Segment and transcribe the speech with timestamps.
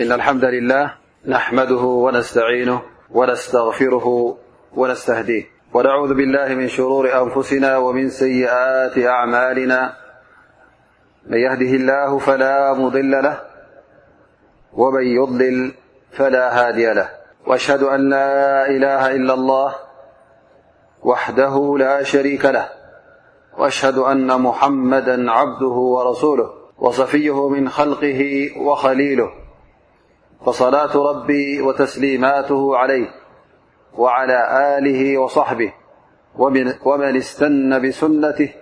[0.00, 0.94] إن الحمد لله
[1.26, 4.36] نحمده ونستعينه ونستغفره
[4.76, 9.92] ونستهديه ونعوذ بالله من شرور أنفسنا ومن سيئات أعمالنا
[11.26, 13.40] من يهده الله فلا مضل له
[14.72, 15.72] ومن يضلل
[16.12, 17.08] فلا هادي له
[17.46, 19.74] وأشهد أن لا إله إلا الله
[21.02, 22.68] وحده لا شريك له
[23.58, 29.30] وأشهد أن محمدا عبده ورسوله وصفيه من خلقه وخليله
[30.46, 33.06] فصلاة ربي وتسليماته عليه
[33.98, 35.72] وعلى آله وصحبه
[36.84, 38.52] ومن استن بسنته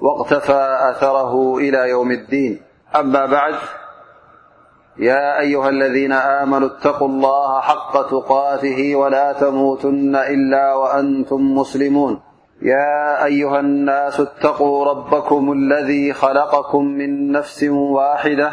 [0.00, 2.62] واغتفى أثره إلى يوم الدين
[2.96, 3.54] أما بعد
[4.98, 12.20] يا أيها الذين آمنوا اتقوا الله حق تقاته ولا تموتن إلا وأنتم مسلمون
[12.62, 18.52] يا أيها الناس اتقوا ربكم الذي خلقكم من نفس واحدة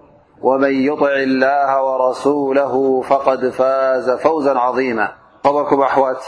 [0.41, 5.13] ومن يطع الله ورسوله فقد فاز فوزا عظيما
[5.45, 6.23] بركم أحوت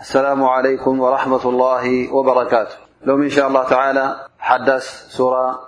[0.00, 5.58] السلام عليكم ورحمة الله وبركاته لوم إن شاء الله تعالى حدث سرة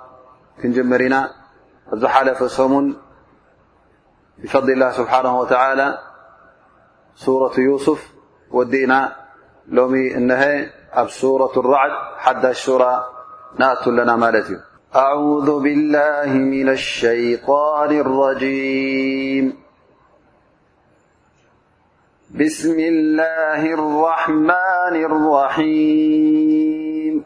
[0.65, 1.31] نجمرنا
[2.07, 2.95] حلف سمن
[4.39, 5.99] بفضل الله سبحانه وتعالى
[7.15, 8.13] سورة يوسف
[8.51, 9.13] ودنا
[9.67, 10.71] لم النه
[11.05, 13.05] بسورة الرعد حد شرا
[13.59, 14.61] نات لنا مالت
[14.97, 17.39] أعوذ بالله من الشن
[18.03, 19.53] الريم
[22.59, 27.25] س الله الرمن الرلل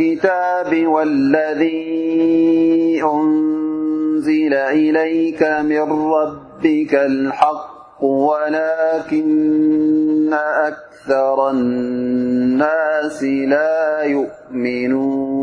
[0.00, 15.37] وكتاب والذي أنزل إليك من ربك الحق ولكن أكثر الناس لا يؤمنون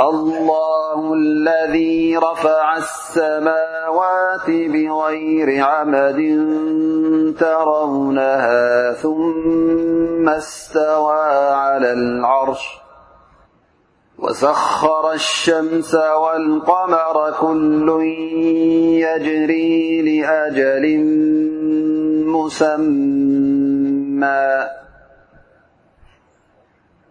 [0.00, 6.18] الله الذي رفع السماوات بغير عمد
[7.38, 11.24] ترونها ثم استوى
[11.54, 12.78] على العرش
[14.18, 18.02] وسخر الشمس والقمر كل
[18.98, 20.86] يجري لأجل
[22.26, 24.66] مسمى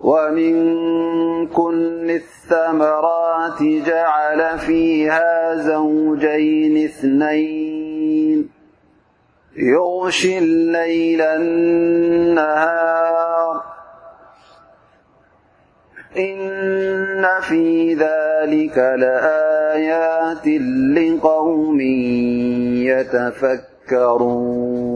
[0.00, 8.48] ومن كن الثمرات جعل فيها زوجين اثنين
[9.56, 13.62] يغشي الليل النهار
[16.18, 20.46] إن في ذلك لآيات
[20.96, 21.80] لقوم
[23.50, 24.95] يتفكرون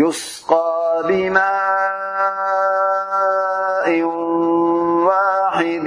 [0.00, 4.02] يسقى بماء
[5.06, 5.86] واحد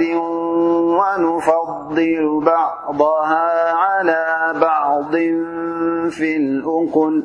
[1.00, 5.12] ونفضل بعضها على بعض
[6.10, 7.24] في الأقل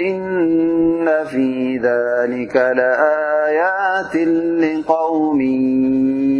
[0.00, 4.16] إن في ذلك لآيات
[4.56, 5.40] لقوم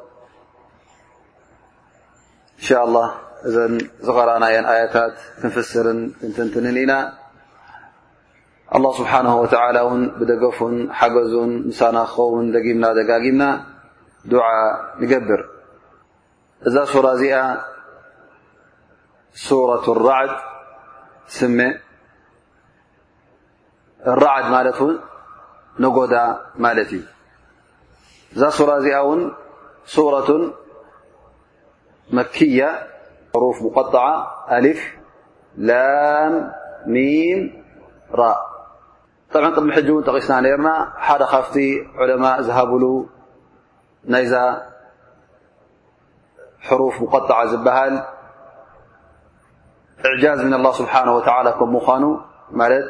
[2.65, 3.13] شاء الله
[3.47, 3.81] إذا
[4.13, 7.18] رناي آيتات تنفسرتتنلنا
[8.77, 9.49] الله ስبሓنه ول
[10.01, 12.85] ን ብደገፉን ሓገዙን ሳና ኸውን ደምና
[13.25, 13.43] ጋና
[14.33, 14.47] دع
[15.03, 15.41] ንገብር
[16.69, 17.37] እዛ ሱራ እዚኣ
[19.47, 20.33] ሱرة لራዓድ
[21.39, 21.59] ስሜ
[24.21, 24.79] لራዕድ ማለት
[25.83, 26.15] ነጎዳ
[26.65, 27.03] ማለ እዩ
[28.35, 29.21] እዛ ሱ እዚኣ ን
[29.95, 30.29] ሱرة
[32.17, 32.71] መክያة
[33.45, 34.07] رፍ ሙقطع
[34.79, 34.81] ፍ
[35.69, 35.81] ላ
[36.95, 37.41] ሚን
[39.33, 40.69] طብዓ ቅድሚ ሕጂ እውን ጠቂስና ነርና
[41.07, 41.55] ሓደ ካፍቲ
[42.03, 42.85] ዑለማ ዝሃብሉ
[44.13, 44.35] ናይዛ
[46.69, 47.95] ሕሩፍ ሙቀጣዓ ዝበሃል
[50.11, 51.07] እዕጃዝ ምና الላه ስብሓه
[51.59, 52.05] ከም ኳኑ
[52.61, 52.87] ማለት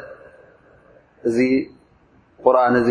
[1.29, 1.37] እዚ
[2.43, 2.89] ቁርን እዚ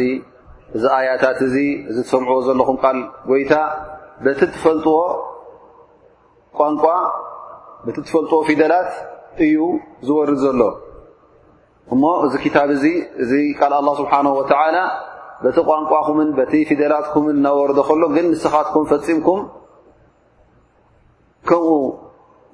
[0.77, 1.56] እዚ ኣያታት እዚ
[1.91, 2.99] እዚ ሰምዕዎ ዘለኹም ቃል
[3.31, 3.53] ጎይታ
[4.41, 4.94] ቲ ፈጥዎ
[6.59, 6.85] ቋንቋ
[7.97, 8.91] ቲ ትፈልጥዎ ፊደላት
[9.47, 9.56] እዩ
[10.09, 10.61] ዝወርድ ዘሎ
[11.94, 12.85] እሞ እዚ ክታብ እዚ
[13.23, 14.52] እዚ ቃል ስብሓ በቲ
[15.69, 19.40] ቋንቋኹምን በቲ ፊደላትኩምን ናወርዶ ከሎ ግን ንስኻትኩም ፈፂምኩም
[21.49, 21.76] ከምኡ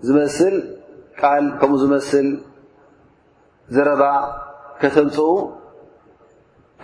[0.08, 0.56] ዝመስል
[1.20, 2.28] ቃል ከምኡ ዝመስል
[3.76, 4.02] ዘረባ
[4.81, 5.31] ከተምፅኡ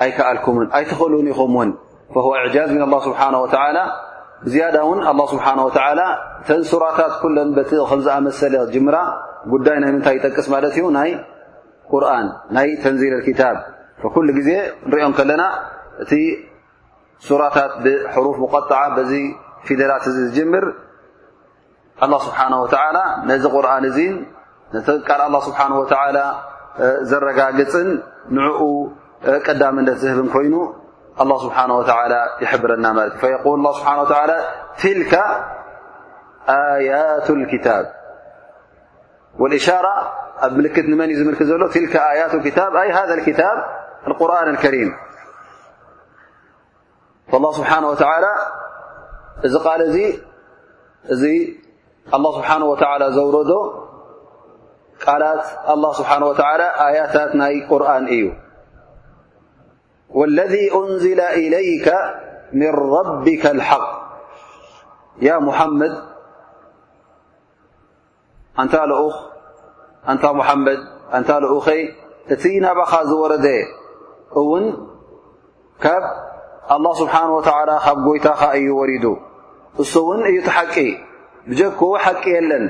[0.04, 1.70] ኣይከኣልኩምን ኣይትክእልን ይኹም ውን
[2.46, 2.70] እጃዝ
[3.08, 3.20] ስሓ
[4.52, 5.00] ዝያዳ ውን
[5.32, 5.46] ስብሓ
[6.48, 7.14] ተንሱራታት
[7.48, 7.50] ን
[8.06, 8.96] ዝኣመሰለ ጅምራ
[9.52, 10.86] ጉዳይ ናይ ምንታይ ይጠቅስ ማለት ዩ
[12.56, 13.42] ናይ ተንዚ لታ
[14.14, 14.50] كل ጊዜ
[14.90, 15.42] ንሪኦም ከለና
[16.02, 16.12] እቲ
[17.26, 19.14] ሱራታት ብحሩፍ قጣع ዚ
[19.66, 20.64] ፊደላት እ ዝምር
[22.04, 22.66] الله ስብሓنه و
[23.28, 23.92] ነዚ ርን እ
[24.74, 26.26] لله ስብሓه
[27.10, 27.88] ዘረጋግፅን
[28.36, 28.58] ንኡ
[29.46, 30.54] ቀዳምነት ህብን ኮይኑ
[31.24, 31.96] لله ስሓه
[32.52, 33.34] يብረና ለ ዩ فل
[33.66, 34.22] ه ስه
[34.80, 35.12] ትلك
[36.56, 37.66] ኣያቱ الكታ
[39.40, 43.64] ة ملك من مل ل تلك آيات كتاب ي هذا الكتاب
[44.06, 44.92] القرآن الكريم
[47.32, 48.26] فالله سبحانه وتعالى
[49.64, 50.20] قال ي
[52.14, 53.50] الله سبحانه وتعالى زور الت
[55.68, 58.38] الله سبحانه وتعالى آيتت ي قرآن ي
[60.10, 61.94] والذي أنزل إليك
[62.52, 64.00] من ربك الحق
[65.22, 66.04] يا محمد
[68.60, 68.92] نتل
[70.10, 70.80] እንታ ሙሓመድ
[71.16, 71.80] እንታ ልኡኸይ
[72.34, 73.46] እቲ ናባኻ ዝወረደ
[74.40, 74.64] እውን
[75.84, 76.04] ካብ
[76.74, 79.04] ኣላه ስብሓንه ወላ ካብ ጎይታኻ እዩ ወሪዱ
[79.82, 80.74] እሱ እውን እዩ ትሓቂ
[81.48, 82.64] ብጀኩ ሓቂ የለን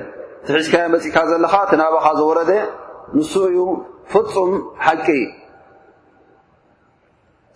[0.46, 2.52] ትሒሽካያ መፂእካ ዘለኻ እቲ ናባኻ ዝወረደ
[3.18, 3.58] ንሱ እዩ
[4.12, 4.50] ፍፁም
[4.86, 5.06] ሓቂ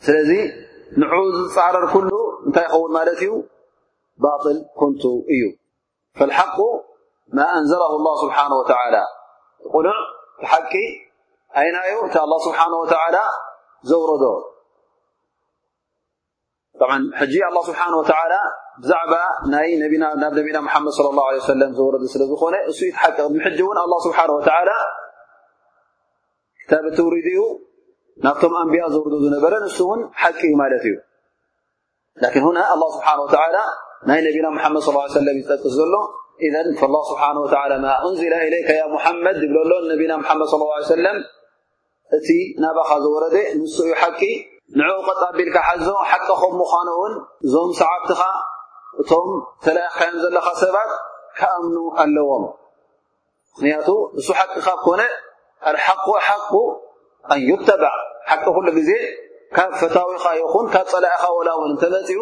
[0.07, 0.31] ስለዚ
[1.03, 2.11] ንዑ ዝፃዕረር ኩሉ
[2.47, 3.31] እንታይ ይኸውን ማለት እዩ
[4.25, 5.03] ባጢል ኮንቱ
[5.35, 5.43] እዩ
[6.19, 6.57] ፈلሓق
[7.37, 8.59] ማ እንዘላሁ اላه ስብሓነه
[8.97, 9.01] ላ
[9.73, 9.99] ቁኑዕ
[10.41, 10.73] ቲሓቂ
[11.67, 13.19] ይናዩ لله ስሓنه و ዘረዶ
[14.11, 14.33] لله
[17.69, 18.03] ስሓه و
[18.91, 18.93] ዛ
[19.53, 20.39] ናብ ነና ድ
[20.99, 21.33] ص لله ه
[21.79, 22.69] ዘረ ስለዝኮነ ን
[23.61, 23.85] لله
[26.71, 26.73] ه
[27.07, 27.39] ውሪድ ዩ
[28.25, 29.53] ናብቶም ኣንቢያ ዘረ ዝነበረ
[30.21, 30.97] ሓቂ ዩ ማለት እዩ
[32.35, 32.47] ه ه
[34.09, 34.79] ናይ ነና ድ
[35.15, 35.95] صى ه ጠቅስ ዘሎ
[36.47, 36.61] እ ላ
[37.09, 37.47] ስብሓና ወ
[37.85, 40.59] ማ እንዚላ ለይካ ያ ሙሓመድ ይብለሎ ነቢና ሙሓመድ صى
[40.95, 41.19] ሰለም
[42.19, 42.29] እቲ
[42.65, 44.21] ናባኻ ዘወረደ ንሱ ዩ ሓቂ
[44.81, 47.15] ንዕኡ ቐጣቢልካ ሓዞ ሓቂኸም ምዃኑ እውን
[47.47, 48.23] እዞም ሰዓብትኻ
[49.03, 49.29] እቶም
[49.65, 50.91] ተላእካዮም ዘለካ ሰባት
[51.39, 52.45] ካኣምኑ ኣለዎም
[53.55, 53.89] ምክንያቱ
[54.19, 55.01] ንሱ ሓቂ ካ ኮነ
[55.71, 56.51] ኣልሓኩ ሓቁ
[57.35, 57.97] ኣንዩተበዕ
[58.31, 58.91] ሓቂ ኩሉ ግዜ
[59.57, 62.21] ካብ ፈታዊኻ ይኹን ካብ ፀላኢኻ ወላ እውን እንተመፅኡ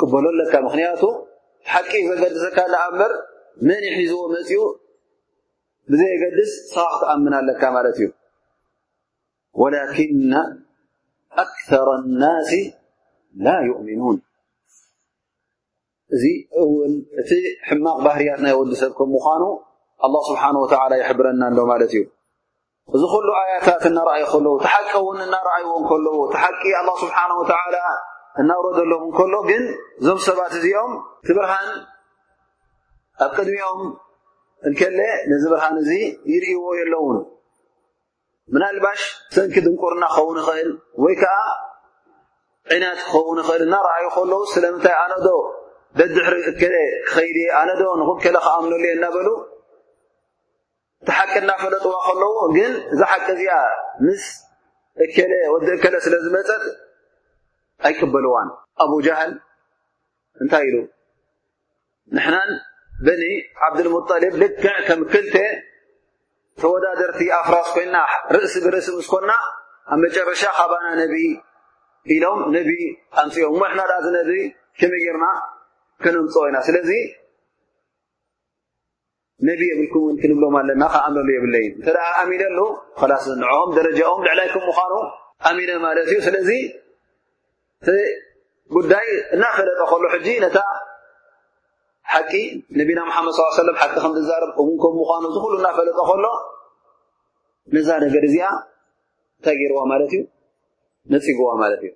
[0.00, 1.02] ቅበሎ ኣለካ ምክንያቱ
[1.70, 3.12] ሓቂ ዘገድሰካ ንኣእምር
[3.68, 4.58] መን ይሒዝዎ መፅኡ
[5.92, 8.06] ብዘየገድስ ሰኻክ ትኣምና ኣለካ ማለት እዩ
[9.60, 10.32] ወላኪና
[11.42, 11.80] ኣክራ
[12.22, 12.52] ናሲ
[13.46, 14.18] ላ ይእሚኑን
[16.16, 16.24] እዚ
[16.62, 17.30] እውን እቲ
[17.68, 19.42] ሕማቅ ባህርያት ናይ ወዲ ሰብ ከም ምኳኑ
[20.06, 22.00] ኣላ ስብሓን ወተላ ይሕብረና ሎ ማለት እዩ
[22.96, 27.74] እዚ ኩሉ ኣያታት እናርኣይ ከለዉ ቲሓቂ እውን እናረኣይዎን ከለዉ ተሓቂ ኣላ ስብሓን ወተላ
[28.40, 29.62] እናብሮ ዘለዉ እንከሎ ግን
[30.00, 30.92] እዞም ሰባት እዚኦም
[31.28, 31.68] ቲ ብርሃን
[33.24, 33.80] ኣብ ቅድሚኦም
[34.68, 34.98] እንከሌ
[35.30, 35.90] ነዚ ብርሃን እዚ
[36.34, 37.18] ይርእይዎ የለውን
[38.54, 39.00] ምና ልባሽ
[39.34, 40.70] ሰንኪ ድንቁርና ክኸውን ይኽእል
[41.04, 41.34] ወይ ከዓ
[42.74, 45.26] ዒናት ክኸውን ይኽእል እናረኣዩ ከለዉ ስለምንታይ ኣነዶ
[46.00, 46.74] ደድሕሪ እከለ
[47.08, 49.28] ክኸይድየ ኣነዶ ንኩከለ ክኣምነሉ እየ እናበሉ
[51.02, 53.52] እቲሓቂ ናፈለጥዋ ከለዉ ግን እዛ ሓቂ እዚኣ
[54.06, 54.24] ምስ
[55.04, 56.64] እከለ ወዲ እከሌ ስለ ዝመፀት
[57.88, 58.48] ኣይቅበልዋን
[58.84, 59.32] ኣብ ጃሃል
[60.42, 60.76] እንታይ ኢሉ
[62.16, 62.50] ንሕናን
[63.06, 63.22] በኒ
[63.66, 65.36] ዓብድልሙጠልብ ልክዕ ከም ክልተ
[66.62, 67.96] ተወዳደርቲ ኣፍራስ ኮይንና
[68.36, 69.32] ርእሲ ብርእሲ ምስኮንና
[69.94, 71.14] ኣብ መጨረሻ ካባና ነቢ
[72.16, 72.70] ኢሎም ነቢ
[73.22, 74.30] ኣንፅኦም ሞ ንሕና ድኣ ዚነቢ
[74.80, 75.26] ክመይ ጌርና
[76.04, 76.90] ክነምፅኦ ኢና ስለዚ
[79.48, 82.58] ነቢ የብልኩም እውን ክንብሎም ኣለና ካ ኣምነሉ የብለ እዩ እንተ ደኣ ኣሚነሉ
[83.00, 84.92] ክላስንዖም ደረጃኦም ልዕላይኩም ምዃኑ
[85.50, 86.50] ኣሚነ ማለት እዩ ስለዚ
[87.86, 87.90] ቲ
[88.76, 90.58] ጉዳይ እናፈለጠ ከሎ ሕጂ ነታ
[92.12, 92.32] ሓቂ
[92.80, 96.24] ነቢና ምሓመድ ስ ሰለም ሓቂ ከም ትዛረብ እውንከም ምኳኑ ዝኩሉ እናፈለጠ ከሎ
[97.74, 98.46] ነዛ ነገር እዚኣ
[99.38, 100.22] እንታይገይርዋ ማለት እዩ
[101.14, 101.92] ነፅጉዋ ማለት እዩ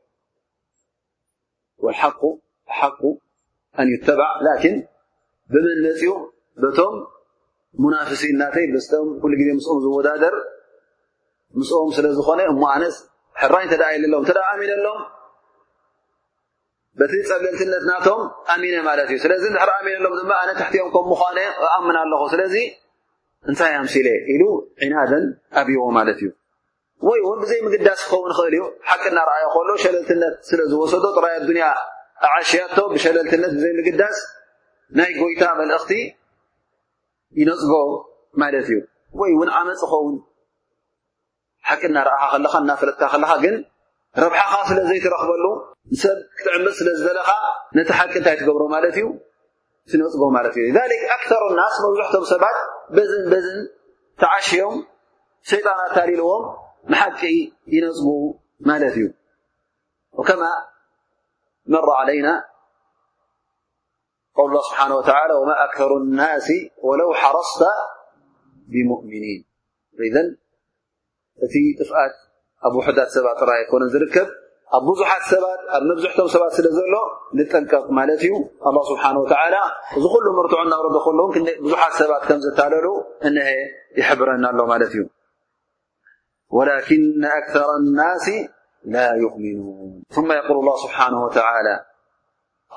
[2.79, 3.01] ሓቁ
[3.83, 4.77] ኣንዩተበዕ ላኪን
[5.53, 6.13] ብመን ነፅኡ
[6.63, 6.95] በቶም
[7.85, 8.79] ሙናፍሲን እናተይ ም
[9.23, 10.35] ኩሉ ግዜ ምስኦም ዝወዳደር
[11.59, 12.97] ምስኦም ስለ ዝኮነ እሞ ኣነስ
[13.41, 15.01] ሕራይ ተደ ኢለ ሎም ተደ ኣሚለሎም
[17.01, 18.21] በቲ ፀብለልትነት ናብቶም
[18.53, 22.55] ኣሚነ ማለት እዩ ስለዚ ንድሕር ኣሚን ኣሎም ድማ ኣነ ትሕትኦም ከም ምኳነ እኣምን ኣለኹ ስለዚ
[23.51, 24.43] እንታይ ኣምሲለ ኢሉ
[24.85, 25.25] ዒናደን
[25.63, 26.29] ኣብይዎ ማለት እዩ
[27.09, 31.67] ወይ እውን ብዘይ ምግዳስ ክኸውን ክእል እዩ ሓቂ እናርኣዮ ከሎ ሸለልትነት ስለ ዝወሰዶ ጥራይ ኣዱኒያ
[32.31, 34.19] ኣዓሽያቶ ብሸለልትነት ብዘይ ምግዳስ
[35.01, 35.93] ናይ ጎይታ መልእኽቲ
[37.43, 37.73] ይነፅጎ
[38.43, 38.79] ማለት እዩ
[39.21, 40.17] ወይ ውን ዓመፅ ዝኸውን
[41.69, 43.57] ሓቂ እናርኣካ ከለካ እናፍለጥካ ከለካ ግን
[44.23, 45.45] ረብሓኻ ስለዘይ ትረክበሉ
[45.93, 47.31] ንሰብ ክትዕምፅ ስለ ዝለካ
[47.79, 49.07] ነቲ ሓቂ እታይ ትገብሮ ማለት እዩ
[50.03, 52.57] ነፅጎ ማለት እዩ ኣር ናስ መብዝሕቶም ሰባት
[52.97, 53.59] በዝን በዝን
[54.23, 54.77] ተዓሽዮም
[55.51, 56.45] ሸይጣና ታሊልዎም
[56.93, 57.21] ንሓቂ
[57.75, 58.07] ይነፅጉ
[58.71, 59.07] ማለት እዩ
[60.29, 60.43] ከማ
[61.75, 62.29] መራ عለይና
[64.53, 65.91] ል ስብሓه ወማ ኣክሩ
[66.21, 66.49] ናሲ
[66.89, 67.63] ወለው ሓረስታ
[68.73, 70.29] ብሙؤምኒን
[71.45, 72.15] እቲ ጥፍኣት
[72.67, 74.29] ኣብ ውሕዳት ሰባ ራ ይኮነ ዝርከብ
[74.75, 75.45] ብ ብዙት ሰባ
[75.77, 76.95] ኣብ نبዙሕቶም ሰባ ስለ ዘሎ
[77.39, 78.33] نጠቀቕ ማ እዩ
[78.69, 80.01] الله سحنه وى ዚ ل ርع
[81.55, 81.63] ብዙት
[81.99, 82.11] ሰባ
[82.59, 82.85] ዘሉ
[83.37, 83.39] ن
[84.01, 84.95] يحبረና ኣሎ እዩ
[86.57, 87.05] ولكن
[87.41, 88.27] أكثر الناس
[88.95, 91.77] لا يؤمنون ثم يقول الله سبحنه وتلى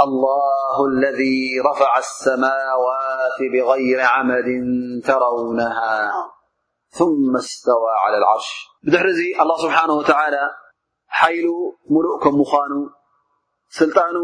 [0.05, 1.37] الله الذي
[1.69, 4.47] رفع السماوات بغير عمد
[5.09, 5.95] ترونها
[6.97, 8.49] ثم استوى على العርش
[8.85, 10.43] بدر ዚ الله سبحنه ولى
[11.17, 11.47] ሓይሉ
[11.93, 12.73] ሙሉእ ከም ምዃኑ
[13.79, 14.15] ስልጣኑ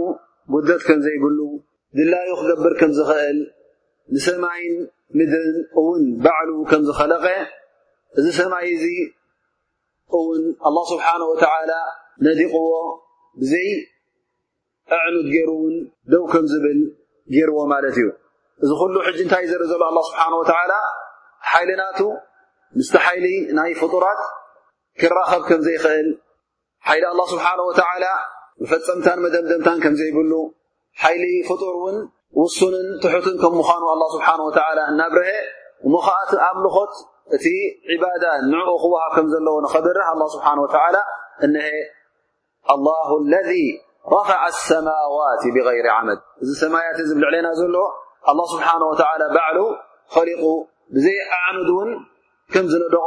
[0.55, 1.39] ጉደት ከም ዘይብሉ
[1.97, 3.39] ድላዩ ክገብር ከም ዝኽእል
[4.15, 4.75] ንሰማይን
[5.19, 7.25] ምድርን እውን ባዕሉ ከም ዝኸለቀ
[8.19, 8.85] እዚ ሰማይ እዚ
[10.17, 11.71] እውን ኣላ ስብሓን ወተዓላ
[12.27, 12.69] ነዲቕዎ
[13.41, 13.69] ብዘይ
[14.97, 15.75] ኣዕኑድ ገይሩ እውን
[16.13, 16.79] ደው ከም ዝብል
[17.35, 18.07] ጌይርዎ ማለት እዩ
[18.63, 20.73] እዚ ኩሉ ሕጂ እንታይ ዘርኢ ዘሎ ኣላ ስብሓን ወተዓላ
[21.41, 21.99] እቲ ሓይሊናቱ
[22.77, 23.25] ምስቲ ሓይሊ
[23.57, 24.21] ናይ ፍጡራት
[24.99, 26.07] ክራኸብ ከም ዘይኽእል
[26.89, 28.03] ሓይሊ ኣላه ስብሓንه ወላ
[28.63, 30.31] መፈፀምታን መደምደምታን ከም ዘይብሉ
[31.01, 31.97] ሓይሊ ፍጡር እውን
[32.41, 34.27] ውሱንን ትሑትን ከም ምዃኑ ኣ ስብሓ
[34.77, 35.29] ላ እናብርሀ
[35.93, 36.93] ሞኸኣት ኣብ ልኾት
[37.35, 37.45] እቲ
[37.95, 38.23] ዕባዳ
[38.53, 40.47] ንዕኡ ክወሃብ ከም ዘለዎ ንኸበርህ ኣ ስብሓ
[40.97, 41.01] ላ
[41.45, 41.67] እንሀ
[42.87, 42.91] ላ
[43.33, 43.49] ለذ
[44.15, 44.39] ረፍዓ
[44.69, 47.75] ሰማዋት ብغይር ዓመድ እዚ ሰማያት ዝብልዕለና ዘሎ
[48.31, 48.65] ኣ ስብሓ
[49.35, 49.57] በዕሉ
[50.15, 50.43] ኸሊቁ
[50.95, 51.89] ብዘይ ኣዕኑድ እውን
[52.53, 53.05] ከም ዝነደቆ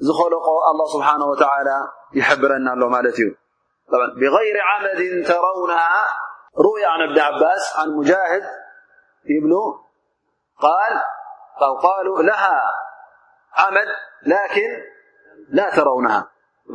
[0.00, 1.76] الله سبحانه وتعالى
[2.14, 2.66] يحببغير
[4.62, 6.04] عمد ترونها
[6.58, 8.42] روي عن ابن عباس عن مجاهد
[10.60, 11.02] بقال
[12.26, 12.72] لها
[13.56, 13.88] عمد
[14.26, 14.84] لكن
[15.48, 16.28] لا ترونها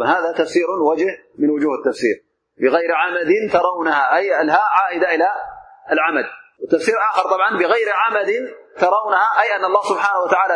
[0.06, 1.08] هذا تفسير وجه
[1.40, 2.24] من وجوه التفسير
[2.62, 5.28] بغير عمد ترونها ي عائدة إلى
[5.92, 6.26] العمد
[6.64, 10.56] التفسير خرعبغير عمد ترونهايأن الله سبحانه وتعالى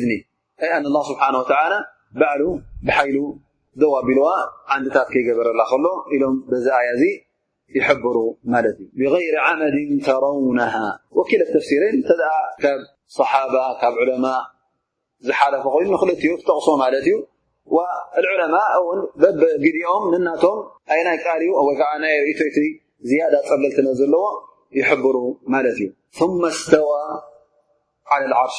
[0.00, 0.12] ዝኒ
[0.74, 1.80] ኣ ንه ስብሓه
[2.20, 2.42] ባዕሉ
[2.86, 3.18] ብሓይሉ
[3.80, 4.26] ደዋቢልዋ
[4.74, 5.84] ዓንድታት ከይገበረላ ከሎ
[6.16, 7.04] ኢሎም በዚ ኣያ ዚ
[7.76, 8.16] ይሕብሩ
[8.52, 10.74] ማለት እዩ ብغይር ዓመድን ተረውነሃ
[11.18, 12.10] ወኪለት ተፍሲርን እተ
[12.64, 12.80] ካብ
[13.18, 14.24] صሓባ ካብ ዑለማ
[15.28, 17.16] ዝሓለፈ ኮይኑ ንክልኡ ክተቕሶ ማለት እዩ
[18.34, 20.58] ዑለማء እውን በበ ግዲኦም ንናቶም
[20.96, 22.58] ኣይናይ ቃልዩ ወይከዓ ናይ ርእቶይቲ
[23.10, 24.24] ዝያዳ ፀብለልትነ ዘለዎ
[24.80, 25.16] ይሕብሩ
[25.56, 25.88] ማለት እዩ
[26.18, 27.08] ثመ ስተዋى
[28.32, 28.58] ልዓርሽ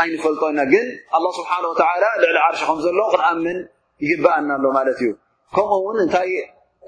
[0.00, 3.58] ኣይንፈልጦና ግን ኣላ ስብሓን ወተላ ልዕሊ ዓርሽ ከም ዘሎ ክንኣምን
[4.06, 5.08] ይህበኣና ኣሎ ማለት እዩ
[5.54, 6.32] ከምኡ ውን እንታይ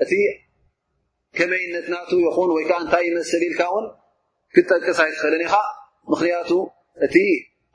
[0.05, 0.13] እቲ
[1.39, 3.87] ከመይነትናቱ ይኹን ወይ ከዓ እንታይ ይመሰሊ ኢልካ እውን
[4.55, 5.57] ክጠቅሳይክክእለኒ ኢካ
[6.13, 6.51] ምክንያቱ
[7.07, 7.17] እቲ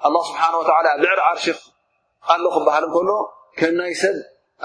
[0.07, 1.45] ኣላ ስብሓን ወላ ኣብ ልዕሊ ዓርሽ
[2.33, 3.09] ኣሎ ክበሃል እንከሎ
[3.59, 4.17] ከም ናይ ሰብ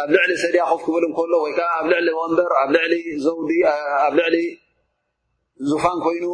[0.03, 2.94] ኣብ ልዕሊ ሰድያ ኮፍ ክብል እንከሎ ወይከዓ ኣብ ልዕሊ ወንበር ኣብ ልዕሊ
[3.25, 3.51] ዘውዲ
[4.07, 4.37] ኣብ ልዕሊ
[5.70, 6.27] ዙፋን ኮይኑ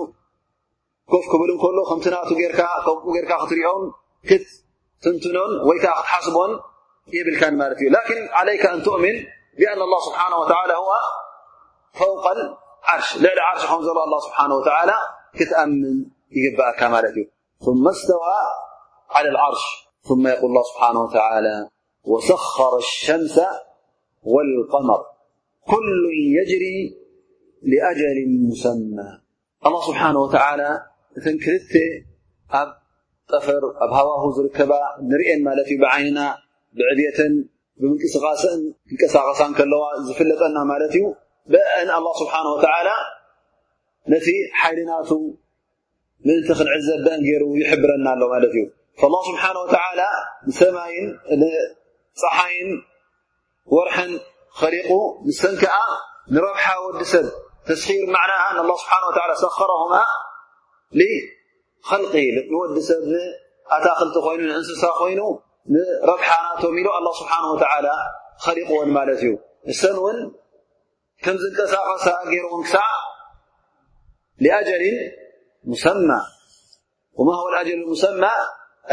[1.15, 3.83] ኮፍ ክብል እንከሎ ከምቲ ናቱ ከምኡ ጌርካ ክትሪዮም
[4.27, 4.31] ك
[5.07, 5.37] نتن
[5.69, 6.33] وي حب
[7.59, 9.15] بك لكن عليك أن تؤمن
[9.59, 10.89] بأن الله سبحانه وتعالى هو
[11.93, 14.93] فوق العرش لعلعرش الله سبحانه وتعالى
[15.35, 15.49] كت
[17.61, 18.39] ثم استوى
[19.11, 21.69] على العرش ثم يقول الله سبحانه وتعالى
[22.05, 23.41] وسخر الشمس
[24.23, 25.05] والقمر
[25.67, 26.05] كل
[26.43, 26.97] يجري
[27.63, 29.21] لأجل مسمى
[29.67, 30.83] الله سبحانه وتعالى
[33.33, 34.73] ጠፍር ኣብ ሃዋሁ ዝርከባ
[35.11, 36.21] ንርአን ማለት እዩ ብዓይንና
[36.79, 37.33] ብዕድየትን
[37.83, 41.05] ብምንቅስቃስን ክንቀሳቀሳን ከለዋ ዝፍለጠና ማለት እዩ
[41.55, 42.89] ብአን አላ ስብሓን ወተላ
[44.13, 44.27] ነቲ
[44.61, 45.11] ሓይልናቱ
[46.27, 48.65] ምእንቲ ክንዕዘብ ብአን ገይሩ ይሕብረና ኣሎ ማለት እዩ
[49.13, 49.77] ላ ስብሓን ወተ
[50.49, 51.09] ንሰማይን
[51.43, 52.71] ንፀሓይን
[53.77, 54.13] ወርሕን
[54.61, 54.89] ከሪቁ
[55.27, 55.77] ንሰን ከዓ
[56.35, 57.27] ንረብሓ ወዲሰብ
[57.69, 59.93] ተስኺር መዕና ንኣ ስብሓንላ ሰከረማ
[61.93, 62.03] ል
[62.53, 65.21] ንወዲ ሰብ ንኣታክልቲ ኮይኑ ንእንስሳ ኮይኑ
[65.73, 66.87] ንረፍሓ ናቶም ኢሉ
[67.21, 67.65] ስብሓ ተ
[68.45, 69.33] ከሊቁዎን ማለት እዩ
[69.69, 70.19] ንሰን እውን
[71.25, 72.87] ከምዝንጠሳፈሳ ገይርእዎን ክሳዕ
[74.45, 74.97] ሊኣጀልን
[75.71, 76.11] ሙሰማ
[77.19, 78.23] ወማ ኣጀል ሙሰማ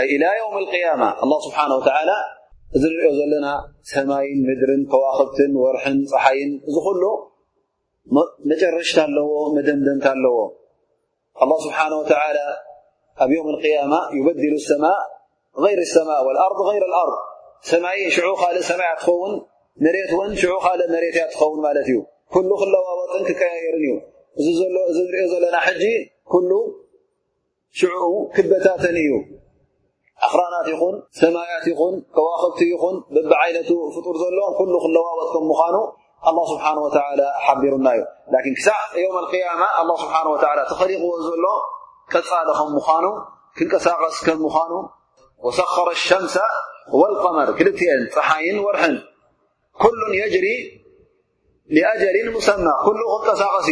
[0.02, 1.04] ኣይ ላ የውም ያማ
[1.46, 1.58] ስብሓ
[2.76, 3.48] እዚ እንሪኦ ዘለና
[3.90, 7.02] ሰማይን ምድርን ከዋክብትን ወርሕን ፀሓይን እዚ ኩሉ
[8.52, 10.38] መጨረሽታ ኣለዎ መደምደምታ ኣለዎ
[11.66, 12.40] ስብሓ ላ
[13.24, 13.96] ኣብ اقማ
[14.38, 15.02] በሉ ሰማء
[15.74, 17.14] ይር ሰማء ኣርض ይر ኣርض
[17.72, 17.98] ሰማይ
[18.42, 19.34] ካእ ሰማ ትኸውን
[19.96, 21.94] ሬ እን ነሬት ትኸውን ማለ እዩ
[22.62, 23.94] ክለዋወጥን ክከየየርን እዩ
[24.40, 24.44] እ
[24.92, 25.86] እዚ ንሪኦ ዘለና ጂ
[26.50, 26.54] ሉ
[27.80, 27.82] ሽ
[28.36, 29.12] ክበታተን እዩ
[30.26, 34.40] ኣክራናት ይኹን ሰማያት ኹን ከዋክብቲ ይኹን ብቢ ይነቱ ፍጡር ዘሎ
[34.84, 35.76] ክለዋወጥ ከም ምዃኑ
[36.52, 36.66] ስሓ
[37.46, 38.02] ሓቢሩና ዩ
[38.58, 38.68] ክሳ
[40.72, 41.46] ተኽሪቕዎ ዘሎ
[42.14, 42.60] المان ناغ
[44.30, 44.84] مان
[45.40, 46.40] وسخر الشمس
[46.94, 47.78] والقمر ل
[48.22, 49.04] حي ورن
[49.82, 50.86] كل يجري
[51.70, 53.00] لأجل مسمى كل
[53.32, 53.72] نساغس ن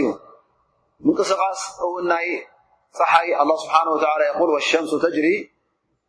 [2.99, 5.51] و حي الله سبحانه وتعالى يقول والشمس تجري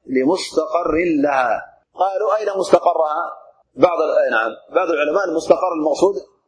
[0.07, 3.37] لمستقر لها قالو أين مستقرها
[4.79, 6.13] بعض العلماء المستقر المصو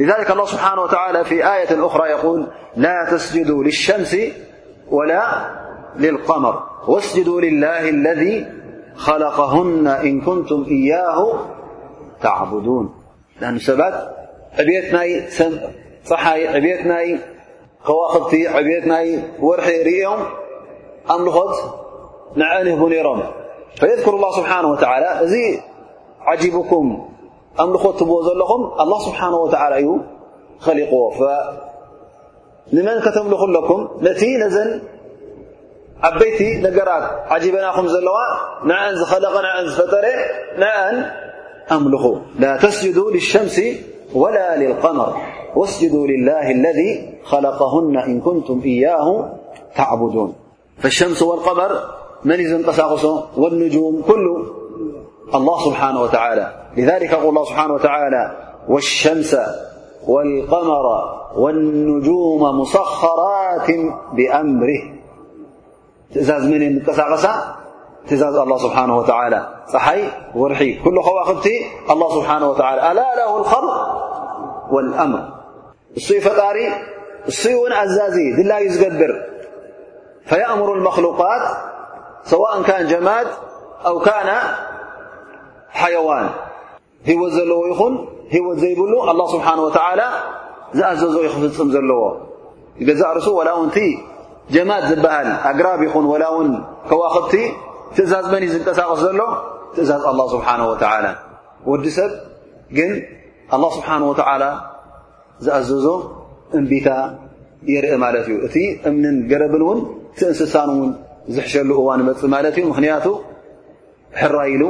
[0.00, 2.40] لذلك الله سبحانه وتلى في ية أرى يول
[2.76, 4.12] لا تسجدوا للشمس
[4.96, 5.22] ولا
[5.96, 6.54] للمر
[6.86, 8.20] واا لله الذ
[8.96, 11.32] خلقهن إن كنتم إياه
[12.22, 12.94] تعبدون
[13.40, 14.10] لأن سبت
[14.58, 15.58] عت
[16.04, 17.18] صحي عبت ي
[17.84, 20.12] قواخبቲ عت ورح ريم
[21.10, 21.56] أملخት
[22.36, 23.22] نعنهب نرم
[23.80, 25.34] فيذكر الله سبحانه وتعالى እዚ
[26.28, 26.84] عجبكم
[27.60, 29.88] أملخ تبዎ ዘلኹم الله سبحانه وتعلى እዩ
[30.58, 31.20] خلق وف
[32.72, 33.34] نمن كተمل
[33.68, 33.80] كم
[34.20, 34.68] ت نዘن
[36.04, 38.18] بيت نجرات عجيب نمزلوا
[38.64, 40.04] ن أنز خلقنا أنزفتر
[40.58, 41.10] نا أن
[41.72, 43.60] أملخو لا تسجدوا للشمس
[44.14, 45.16] ولا للقمر
[45.56, 49.32] واسجدوا لله الذي خلقهن إن كنتم إياه
[49.76, 50.34] تعبدون
[50.78, 51.70] فالشمس والقمر
[52.24, 54.46] من زنتساقصه والنجوم كل
[55.34, 58.36] الله سبحانه وتعالى لذلك قول الله سبحانه وتعالى
[58.68, 59.36] والشمس
[60.06, 60.82] والقمر
[61.36, 63.70] والنجوم مسخرات
[64.12, 64.95] بأمره
[66.12, 66.52] ز م
[66.86, 69.38] غ ز الله سبحانه وتعالى
[69.86, 70.02] حي
[70.40, 71.46] ورح كل وبت
[71.94, 73.66] الله سبانه وى ألا له الخر
[74.74, 75.20] والأمر
[76.10, 79.12] اي فر اي ون أززي دلي قبر
[80.30, 81.44] فيأمر المخلوقات
[82.32, 83.26] سواء كان جماد
[83.86, 84.28] أو كان
[85.80, 86.26] حيوان
[87.10, 87.74] هوت لو ين
[88.34, 90.06] هو يبل الله سبحانه وتعلى
[90.90, 91.98] أزز يفم لو
[93.38, 93.82] ول
[94.54, 96.50] ጀማት ዝበሃል ኣግራብ ይኹን ወላ ውን
[96.88, 97.34] ከዋክቲ
[97.96, 99.20] ትእዛዝ መኒ ዝንቀሳቐስ ዘሎ
[99.76, 100.60] ትእዛዝ ኣه ስብሓه
[101.04, 101.08] ላ
[101.70, 102.12] ወዲ ሰብ
[102.78, 102.92] ግን
[103.56, 104.44] ኣله ስብሓه ወላ
[105.44, 105.86] ዝኣዘዞ
[106.58, 106.88] እንቢታ
[107.74, 108.56] የርኢ ማለት እዩ እቲ
[108.88, 109.80] እምንን ገረብን እውን
[110.18, 110.90] ቲእንስሳን ውን
[111.36, 113.06] ዝሕሸሉ እዋ መፅእ ማለት እዩ ምክንያቱ
[114.20, 114.62] ሕራኢሉ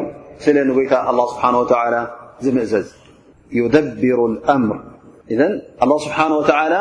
[0.45, 0.95] ስለ ንጎይታ
[1.33, 1.95] ስብሓه
[2.45, 2.87] ዝምእዘዝ
[3.59, 4.19] ዩደብሩ
[4.55, 4.79] ኣምር
[6.07, 6.19] ስብሓ
[6.73, 6.77] ላ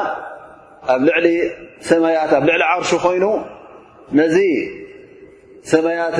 [0.92, 3.26] ኣ لعل عርش ኮይኑ
[4.18, 4.38] نዚ
[5.72, 6.18] ሰميት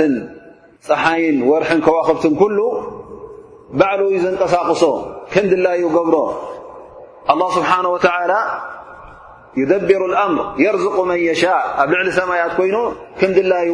[0.88, 2.58] ፀሓይን وርح ከوخብት كل
[3.80, 4.84] بعل ዘنቀሳقሶ
[5.34, 6.16] كم دلي بሮ
[7.34, 8.40] الله سبحنه وتعلى
[9.62, 12.76] يدبر الأمر يرزق من يشاء ኣብ لعሊ ሰميت ይኑ
[13.20, 13.70] كም دلዩ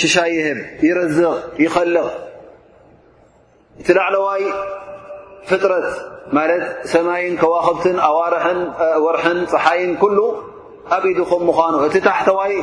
[0.00, 2.08] ሽሻ يهب يرዝق يلق
[3.80, 4.42] እቲ لعلዋይ
[5.48, 5.72] فጥر
[6.30, 8.32] ሰይን ከዋክብት أዋር
[9.16, 10.20] ር ፀሓይን ل
[10.94, 12.54] ኣ ኢد مዃኑ እቲ ታحተዋይ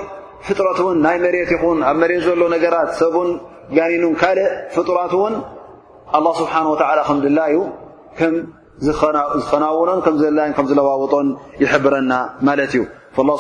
[0.48, 3.04] ፍጡرት ን ናይ مሬት ን ኣብ ዘሎ ነራት ሰ
[3.78, 4.38] ጋኑ ካእ
[4.76, 5.34] ፍጡራት ን
[6.18, 6.76] الله سنه و
[7.26, 7.54] ድላዩ
[9.46, 9.96] ዝናو
[10.70, 11.14] ዝለዋጦ
[11.64, 12.12] يحبረና
[13.16, 13.38] فالله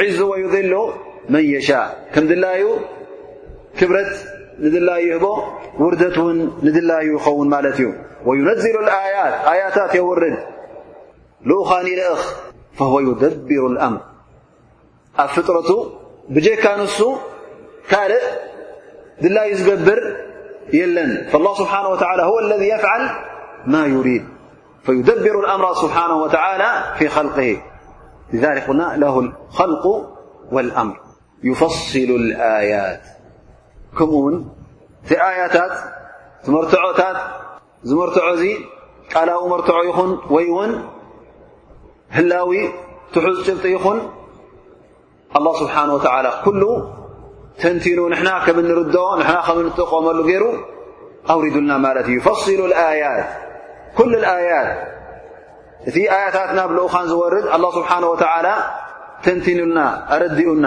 [0.00, 0.72] ه و ويذل
[1.34, 1.86] من يشاء
[4.60, 10.36] يه وردتن نل يون وينزل الآيات ياتت يورد
[11.44, 12.16] لان لأ
[12.72, 14.00] فهو يدبر الأمر
[15.28, 15.92] فطرة
[16.28, 17.04] بجك نس
[17.90, 18.40] كالت
[19.20, 20.16] دلي قبر
[20.72, 23.10] يلن فالله سبحانه وتعالى هو الذي يفعل
[23.66, 24.24] ما يريد
[24.82, 27.62] فيدبر الأمر سبحانه وتعالى في خلقه
[28.32, 29.86] لذلك له الخلق
[30.52, 33.00] والأمرفص ايا
[33.98, 34.36] ከምኡ ውን
[35.04, 35.74] እቲ ያታት
[36.54, 37.18] መርትዖታት
[37.88, 38.44] ዝመርትዖ ዚ
[39.12, 40.72] ቃላዊ መርትዖ ይኹን ወይ ውን
[42.18, 42.50] ህላዊ
[43.14, 43.98] ትሑዝ ጭርጢ ይኹን
[45.38, 45.98] الله ስብሓنه و
[46.44, 46.62] ኩሉ
[47.60, 48.80] ተንቲኑ ና ከም ንር
[49.46, 50.44] ከም ጥቀመሉ ገይሩ
[51.32, 52.60] ኣውሪዱልና ማለት እዩ ፈصሉ
[53.00, 54.68] يት ل يት
[55.88, 58.16] እቲ ያታት ናብ ልኡኻን ዝወርድ الله ስብሓنه و
[59.24, 59.78] ተንቲኑና
[60.14, 60.66] ኣረዲኡና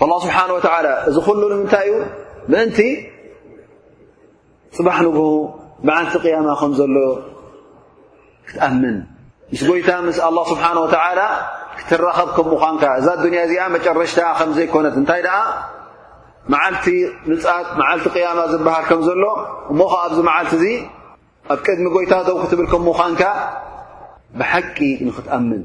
[0.00, 1.94] فاله ስብሓه እዚ ሉ ንምንታይ እዩ
[2.52, 2.78] ምእንቲ
[4.76, 5.16] ፅባሕ ንግ
[5.88, 6.96] መዓልቲ ቅيማ ከም ዘሎ
[8.48, 8.96] ክትአምን
[9.52, 11.32] ምስ ጎይታ ምስ له ስብሓه
[11.78, 15.28] ክትረኸብ ከም ኳንካ እዛ ዱንያ እዚኣ መጨረሽታ ከምዘይኮነት እንታይ ደ
[16.52, 16.86] መዓልቲ
[17.30, 19.24] ንጻት ዓልቲ ቅያማ ዝበሃል ከም ዘሎ
[19.72, 20.76] እሞ ከ ኣዚ መዓልቲ እ
[21.52, 23.22] ኣብ ቅድሚ ጎይታ ዘው ክትብል ከምኳንካ
[24.40, 25.62] ብሓቂ ንኽትአምን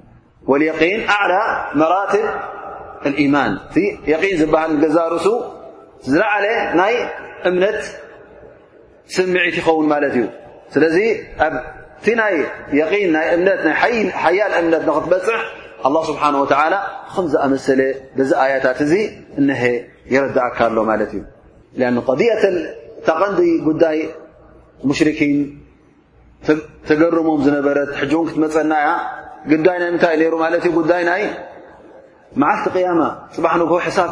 [0.56, 1.32] اን ኣላ
[1.80, 2.26] መራትብ
[3.36, 5.28] ማን ቲ ን ዝበሃል ገዛ ርሱ
[6.12, 6.46] ዝለዓለ
[6.80, 6.94] ናይ
[7.50, 7.80] እምነት
[9.16, 10.22] ስምዒት ይኸውን ማለት እዩ
[10.74, 10.98] ስለዚ
[12.06, 12.12] ቲ
[12.78, 13.18] እ
[14.24, 15.42] ሓያል እምነት ክትበፅሕ
[15.94, 16.36] ل ስብሓه
[17.14, 17.82] ከምዝኣመሰለ
[18.30, 18.94] ዚ ኣያታት እዚ
[19.62, 19.64] ሀ
[20.14, 21.24] የረድእካ ኣሎ ማ እዩ
[22.30, 22.36] ያ
[23.06, 23.98] ታቐንዲ ጉዳይ
[24.90, 25.38] ሙሽርኪን
[26.88, 27.78] ተገርሞም ዝነበረ
[28.30, 28.90] ክትመፀና ያ
[29.66, 30.38] ዳ ናይ ምታእዩ ሩ
[32.40, 34.08] ዓቲ ፅ ሆ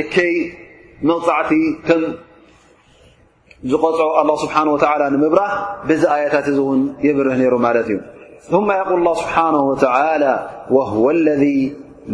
[0.00, 0.06] እ
[1.02, 1.50] መقع
[3.70, 3.90] ዝقع
[4.22, 5.50] الله سبحنه وتلى نمبራህ
[6.00, 6.46] ዚ آيታت
[7.06, 7.56] يርህ ر
[8.52, 10.34] ثم يقل الله سبحنه وتعلى
[10.76, 11.60] وهو الذي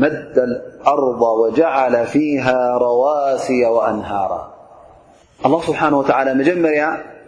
[0.02, 4.30] مد الأرض وجعل فيها رواسي وأنهار
[5.46, 6.76] الله سبحنه ولى مጀمር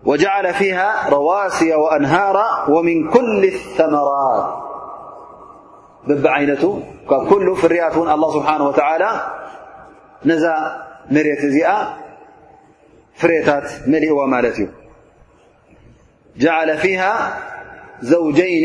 [0.05, 2.37] وجعل فيها رواسي وأنهار
[2.75, 4.45] ومن كل الثمرات
[6.09, 6.57] ب عن
[7.33, 9.11] كل فرت الله سبحانه وتعلى
[10.29, 10.33] ن
[11.15, 11.43] مرت
[13.21, 14.65] فرت ملئ
[16.45, 17.13] جعل فيها
[18.15, 18.65] زوجين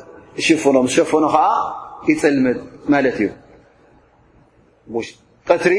[0.35, 0.39] ف
[2.11, 2.45] ይፅልም
[3.11, 3.27] እዩ
[5.63, 5.73] ትሪ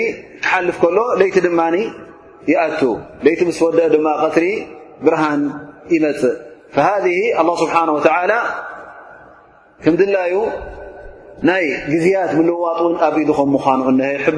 [0.51, 1.49] ሓልፍ ሎ ይቲ ድ
[2.53, 4.45] ي ቲ ስ ወأ ሪ
[5.05, 5.41] ብርሃን
[5.97, 6.37] يመፅእ
[6.75, 7.05] فهذ
[7.41, 7.99] الله سبنه و
[9.93, 10.35] ም ላዩ
[11.49, 13.31] ናይ ግزያت ልዋጥ ኣብ ኢ ኑ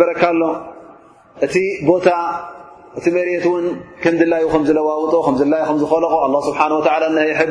[0.00, 0.08] بረ
[0.40, 0.42] ሎ
[1.46, 1.54] እቲ
[1.90, 2.08] ቦታ
[2.98, 3.44] እቲ መሬት
[4.32, 4.34] ላ
[4.68, 5.68] ዝለዋውጦ ዝለق
[6.02, 6.12] له
[7.40, 7.50] ه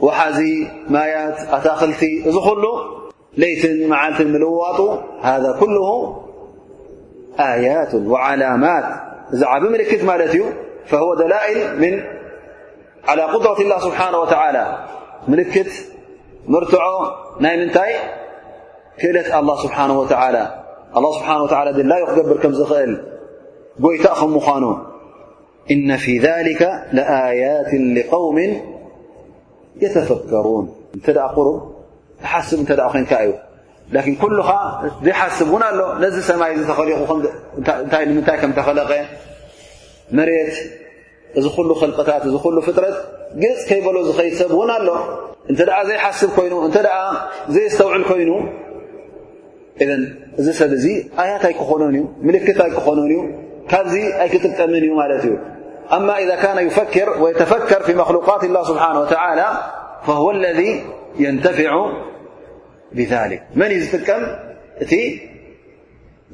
[0.00, 0.42] وحذ
[0.88, 2.62] مايات أتاخلت ذ خل
[3.36, 6.16] ليت معلتن ملوت هذا كله
[7.40, 8.84] آيات وعلامات
[9.34, 10.42] ذ عب ملكت ملت ي
[10.86, 12.02] فهو دلائل من
[13.08, 14.84] على قدرة الله سبحانه وتعالى
[15.28, 15.70] ملكت
[16.48, 16.84] مرتع
[17.40, 17.94] ي منتي
[19.02, 20.64] كلت الله سبحانه وتعالى
[20.96, 23.00] الله سبحانه وتعالى د لا يقبر كم زل
[23.92, 24.08] يت
[24.46, 24.78] مانو
[25.70, 28.38] إن في ذلك لآيات لقوم
[29.82, 30.66] የተፈከሩን
[30.98, 31.38] እ ርብ
[32.24, 33.12] ተሓስብ እ ኮንከ
[33.94, 34.50] እዩ ኩሉካ
[35.06, 38.90] ዘይሓስብ እውን ኣሎ ነዚ ሰማይ ተታ ምታይ ከም ተኸለቀ
[40.18, 40.52] መሬት
[41.38, 42.96] እዚ ሉ ክልቕታት እዚ ሉ ፍጥረት
[43.42, 44.88] ግልፅ ከይበሎ ዝኸይድ ሰብ ውን ኣሎ
[45.52, 45.58] እተ
[45.88, 46.76] ዘይሓስብ ኮይኑ እተ
[47.54, 48.30] ዘይስተውዕል ኮይኑ
[50.40, 50.86] እዚ ሰብ ዚ
[51.22, 53.16] ኣያት ይ ክኾኖን ዩ ምልክት ይ ክኾኖን እዩ
[53.72, 55.32] ካብዚ ኣይክጥቀምን እዩ ማለት እዩ
[55.92, 59.72] أما إذا كان يفكر ويتفكر في مخلوقات الله سبحانه وتعالى
[60.06, 60.84] فهو الذي
[61.18, 61.88] ينتفع
[62.92, 63.68] بذلك من
[64.06, 64.26] تم
[64.82, 64.94] ت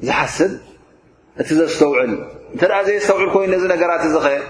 [0.09, 0.59] حسب
[1.37, 2.25] ت ستوعل
[2.87, 4.41] يستوعل كي ننجرت خير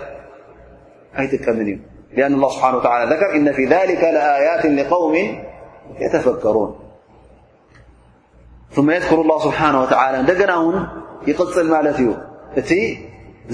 [1.19, 1.79] أي من
[2.17, 5.37] لأن الله سبحانه وتعالى ذكر إن في ذلك لآيات لقوم
[5.99, 6.79] يتفكرون
[8.71, 10.87] ثم يذكر الله سبحانه وتعالى ننان
[11.27, 12.09] يق المالت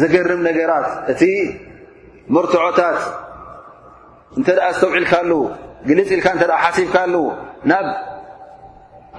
[0.01, 1.21] ዘገርም ነገራት እቲ
[2.35, 2.99] ምርትዖታት
[4.37, 5.31] እንተ ኣ ዝተውዒልካሉ
[5.87, 7.13] ግልፅ ኢልካ እተ ሓሲብካሉ
[7.71, 7.87] ናብ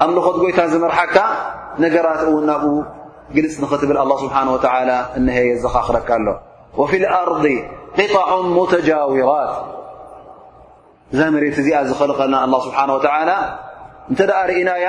[0.05, 1.17] ኣምልኾት ጎይታ ዝመርሓካ
[1.85, 2.75] ነገራት ውን ናብኡ
[3.37, 4.37] ግልፅ ንኽትብል ه ስብሓ
[5.19, 6.29] እነሀየ ዘኻ ክረካ ኣሎ
[6.81, 7.45] ወፊ ኣርض
[7.99, 9.55] قطዕ ሙተጃዊራት
[11.13, 12.87] እዛ መሬት እዚኣ ዝኽልኸልና ه ስብሓه
[14.11, 14.89] እንተ ኣ ርእና ያ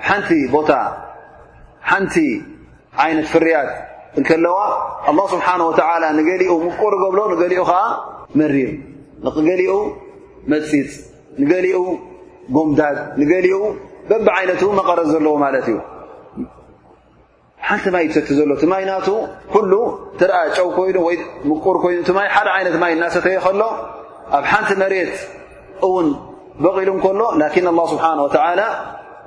[0.00, 0.70] ኣብ ሓቲ ቦታ
[1.90, 2.14] ሓንቲ
[3.10, 3.70] ይነት ፍርያት
[4.20, 4.58] እከለዋ
[5.08, 5.56] لله ስብሓه
[6.18, 7.80] ንገሊኡ ምቁር ገብሎ ንገሊኡ ከዓ
[8.40, 8.70] መሪር
[9.48, 9.72] ገሊኡ
[10.52, 10.90] መፅፅ
[11.42, 11.76] ንገሊኡ
[12.56, 13.58] ጎምዳድ ንገሊኡ
[14.10, 15.76] በብ ዓይነቱ መቐረዝ ዘለዎ ማለት እዩ
[17.66, 19.08] ሓንቲ ማ ሰቲ ዘሎ ቲ ማይ ናቱ
[19.72, 19.74] ሉ
[20.20, 20.22] ተ
[20.56, 20.68] ጨው
[21.14, 21.18] ይ
[21.50, 23.60] ምቁር ይኑ ይ ሓደ ይነት ማይ እናሰተይ ከሎ
[24.38, 25.14] ኣብ ሓንቲ መሬት
[25.86, 26.06] እውን
[26.64, 27.20] በቂሉ እከሎ
[27.54, 28.04] ه ስብሓ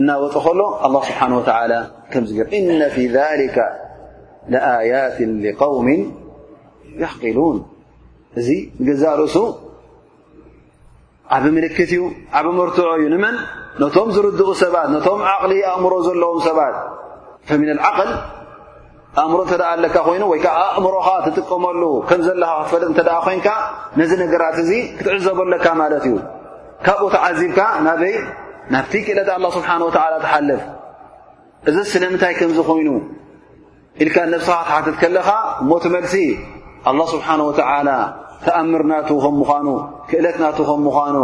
[0.00, 1.40] እናወፅእ ከሎ ኣ ስብሓን ወ
[2.12, 3.56] ከምዚ እነ ፊ ذሊከ
[4.52, 5.16] ለኣያት
[5.62, 5.88] قውሚ
[7.02, 7.58] ይሕቅሉን
[8.40, 8.48] እዚ
[8.80, 9.36] ንገዛእ ርእሱ
[11.36, 12.02] ዓብ ምልክት እዩ
[12.38, 13.36] ዓብ መርትዖ እዩ ንመን
[13.82, 16.74] ነቶም ዝርድቕ ሰባት ነቶም ዓቕሊ ኣእምሮ ዘለዎም ሰባት
[17.62, 18.10] ምን ዓቅል
[19.20, 23.10] ኣእምሮ እንተ ደኣ ኣለካ ኮይኑ ወይ ከዓ ኣእምሮ ከዓ ትጥቀመሉ ከም ዘለካ ክትፈልጥ እንተ ደ
[23.26, 23.48] ኮይንካ
[24.00, 26.14] ነዚ ነገራት እዚ ክትዕዘበለካ ማለት እዩ
[26.86, 28.14] ካብኡ ተዓዚብካ ናበይ
[28.74, 30.62] ናብቲ ክእለት ኣላه ስብሓን ወላ ተሓልፍ
[31.70, 32.88] እዚ ስለምንታይ ከምዝ ኮይኑ
[34.02, 35.28] ኢልካ ነብስኻ ትሓትት ከለኻ
[35.62, 36.14] እሞት መልሲ
[36.88, 37.88] ኣላ ስብሓን ወላ
[38.46, 39.66] ተኣምር ናቱ ከም ምዃኑ
[40.10, 41.16] ክእለትናቱ ከም ምዃኑ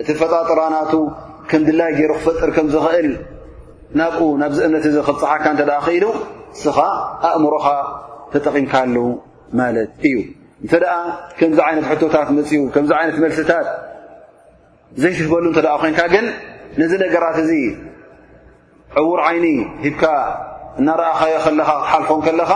[0.00, 0.92] እቲ ፈጣጥራናቱ
[1.50, 3.08] ከም ድላይ ገይሩ ክፈጥር ከም ዝኽእል
[3.98, 6.04] ናብኡ ናብዚ እምነት እዚ ክፅሓካ እንተ ክኢሉ
[6.56, 6.78] እስኻ
[7.28, 7.66] ኣእምሮኻ
[8.32, 8.96] ተጠቒምካሉ
[9.60, 10.16] ማለት እዩ
[10.64, 11.00] እንተ ኣ
[11.38, 13.66] ከምዚ ዓይነት ሕቶታት መፅኡ ከምዚ ዓይነት መልሲታት
[15.02, 16.26] ዘይትበሉ እተ ደ ኮንካ ግን
[16.80, 17.50] ነዚ ነገራት እዚ
[19.00, 19.46] ዕዉር ዓይኒ
[19.84, 20.02] ሂብካ
[20.80, 22.52] እናረአኸዮ ከለኻ ክሓልፎን ከለኻ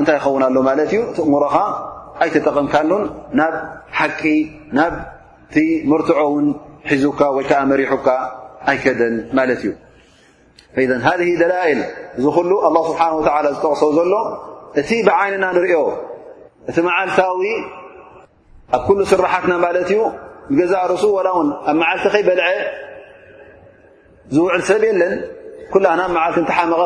[0.00, 1.56] እንታይ ይኸውና ሎ ማለት እዩ እቲ እሮኻ
[2.24, 3.04] ኣይተጠቐምካሉን
[3.38, 3.54] ናብ
[3.98, 4.22] ሓቂ
[4.78, 6.46] ናብቲመርትዖውን
[6.90, 8.08] ሒዙካ ወይ ከዓ መሪሑካ
[8.70, 9.70] ኣይከደን ማለት እዩ
[11.04, 11.80] ሃذ ደላይል
[12.18, 14.14] እዚ ኩሉ ه ስብሓንه ዝጠቕሶ ዘሎ
[14.80, 15.80] እቲ ብዓይንና ንሪኦ
[16.70, 17.42] እቲ መዓልታዊ
[18.76, 20.00] ኣብ ኩሉ ስራሓትና ማለት እዩ
[20.50, 20.72] ርእ
[21.64, 22.46] ኣ መቲ በልዐ
[24.34, 25.12] ዝውዕል ሰብ ለን
[25.72, 26.84] መቐ በ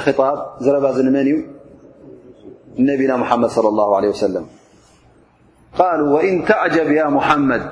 [0.00, 0.46] خر
[2.78, 7.68] نا محمد صلى الله عليه وسلمقال وإن تعب يا محمدي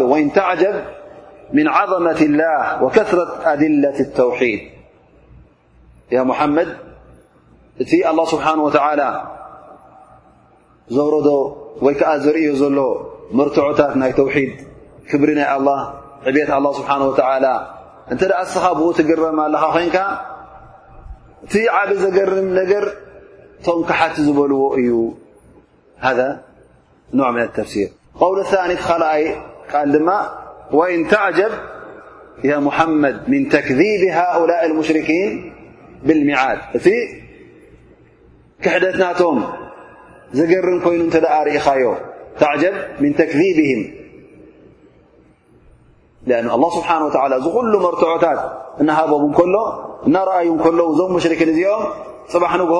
[0.00, 0.84] وإن تعجب
[1.52, 4.60] من عظمة الله وكثرة ألة التوحيد
[6.12, 6.76] امحمد
[7.92, 9.22] الله سبحانه وتعالى
[10.88, 11.14] زور
[12.18, 14.50] زر ل مرتعت توحيد
[15.14, 15.94] بر الله
[16.26, 17.79] بي الله سبحانه وتالى
[18.12, 19.56] እن صخب تقرم ن
[21.68, 22.84] عب ዘገرم نر
[23.64, 24.90] ቶم كت ዝبلዎ እዩ
[26.06, 26.28] هذا
[27.16, 27.88] نع من الفሲير
[28.20, 28.74] قو الثان
[30.72, 31.50] وإن تعجب
[32.44, 35.52] محمد من تكذيب هؤلاء المشركين
[36.06, 36.80] بالمعد እ
[38.62, 39.22] كحدت ቶ
[40.38, 41.56] ዘገرم ይኑ ኢ
[43.18, 43.70] كذه
[46.30, 47.06] لأ الله ስብሓنه
[47.56, 48.40] و ሉ መርቱعታት
[48.80, 49.22] እናሃቦም
[49.54, 49.56] ሎ
[50.08, 51.82] እናረአዩ ለዉ ዞ ሽርክን እዚኦም
[52.32, 52.78] ፅባح ንግሆ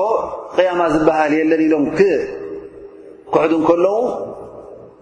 [0.57, 2.11] قيማ ዝበሃል የለን ኢሎም ክሕ
[3.67, 3.95] ከለዉ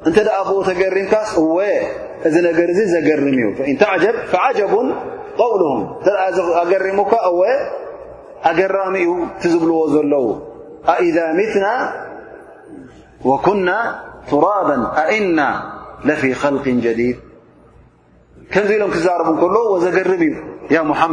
[0.09, 1.45] እተ ብኡ ተገሪምካ እ
[2.27, 3.59] እዚ ነገር ዚ ዘገርም እዩ ف
[4.03, 4.87] ተብ فعጀቡን
[5.41, 5.71] قوልه
[6.01, 6.07] እተ
[6.63, 7.13] ኣገሪሙካ
[8.49, 10.25] ኣገራሚ እዩ ቲዝብልዎ ዘለዉ
[11.07, 11.65] إذ ምن
[13.29, 13.69] وكና
[14.45, 14.67] رب
[15.19, 15.39] እና
[16.21, 17.17] ፊ خلق ጀዲيድ
[18.53, 18.69] ክዛ
[19.85, 20.07] ዘገር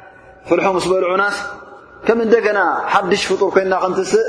[0.49, 1.37] ፍልሖ ስ በልዑናስ
[2.07, 2.59] ከም እንደገና
[2.93, 4.27] ሓድሽ ፍጡር ኮይና ክንትስእ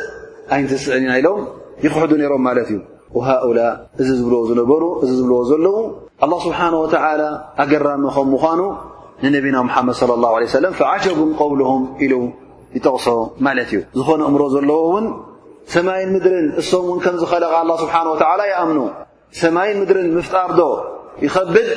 [0.55, 1.41] ኣይንትስዕን ኢና ኢሎም
[1.85, 2.79] ይክሕዱ ነይሮም ማለት እዩ
[3.17, 3.61] وሃؤላ
[4.01, 5.75] እዚ ዝብልዎ ዝነበሩ እዚ ዝብልዎ ዘለዉ
[6.31, 6.87] له ስብሓه و
[7.63, 8.61] ኣገራም ከም ምዃኑ
[9.25, 10.11] ንነቢና ሙሓመድ ص ه
[10.41, 12.15] ه ሰ فዓጀቡን ቀውልም ኢሉ
[12.77, 13.07] ይጠቕሶ
[13.47, 15.07] ማለት እዩ ዝኾነ እምሮ ዘለዎ ውን
[15.75, 17.45] ሰማይን ምድርን እሶም ውን ከም ዝኸለ
[17.85, 18.79] ስብሓه و ይኣምኑ
[19.43, 20.61] ሰማይን ምድርን ምፍጣርዶ
[21.25, 21.69] ይኸብድ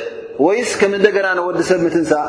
[0.46, 2.28] ወይስ ከም እንደገና ነወዲ ሰብ ምትንሳእ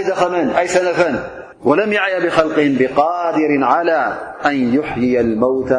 [0.00, 1.14] ي دخم ي سنفن
[1.64, 5.72] ولم يعي بخلقهم بقادر على أن يحيي الموت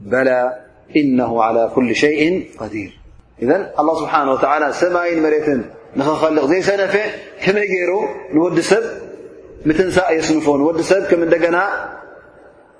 [0.00, 0.58] بلا
[0.96, 2.98] إنه على كل شيء قدير
[3.42, 5.60] إذ الله سبحانه وتعالى سماي مرت
[5.96, 6.94] نخلق زيسنف
[7.44, 7.90] كمي ير
[8.34, 8.82] نو سب
[9.66, 11.58] متن يسنف نو س ك نن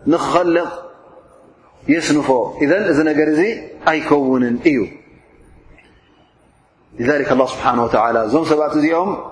[0.06, 0.70] نخلق
[1.94, 2.28] يسنف
[2.62, 2.70] إذ
[3.06, 3.40] نر
[3.90, 4.44] أيكون
[4.76, 5.02] ي
[7.00, 8.52] لذلك الله سبحانه وتعالى ዞم ت
[9.08, 9.31] م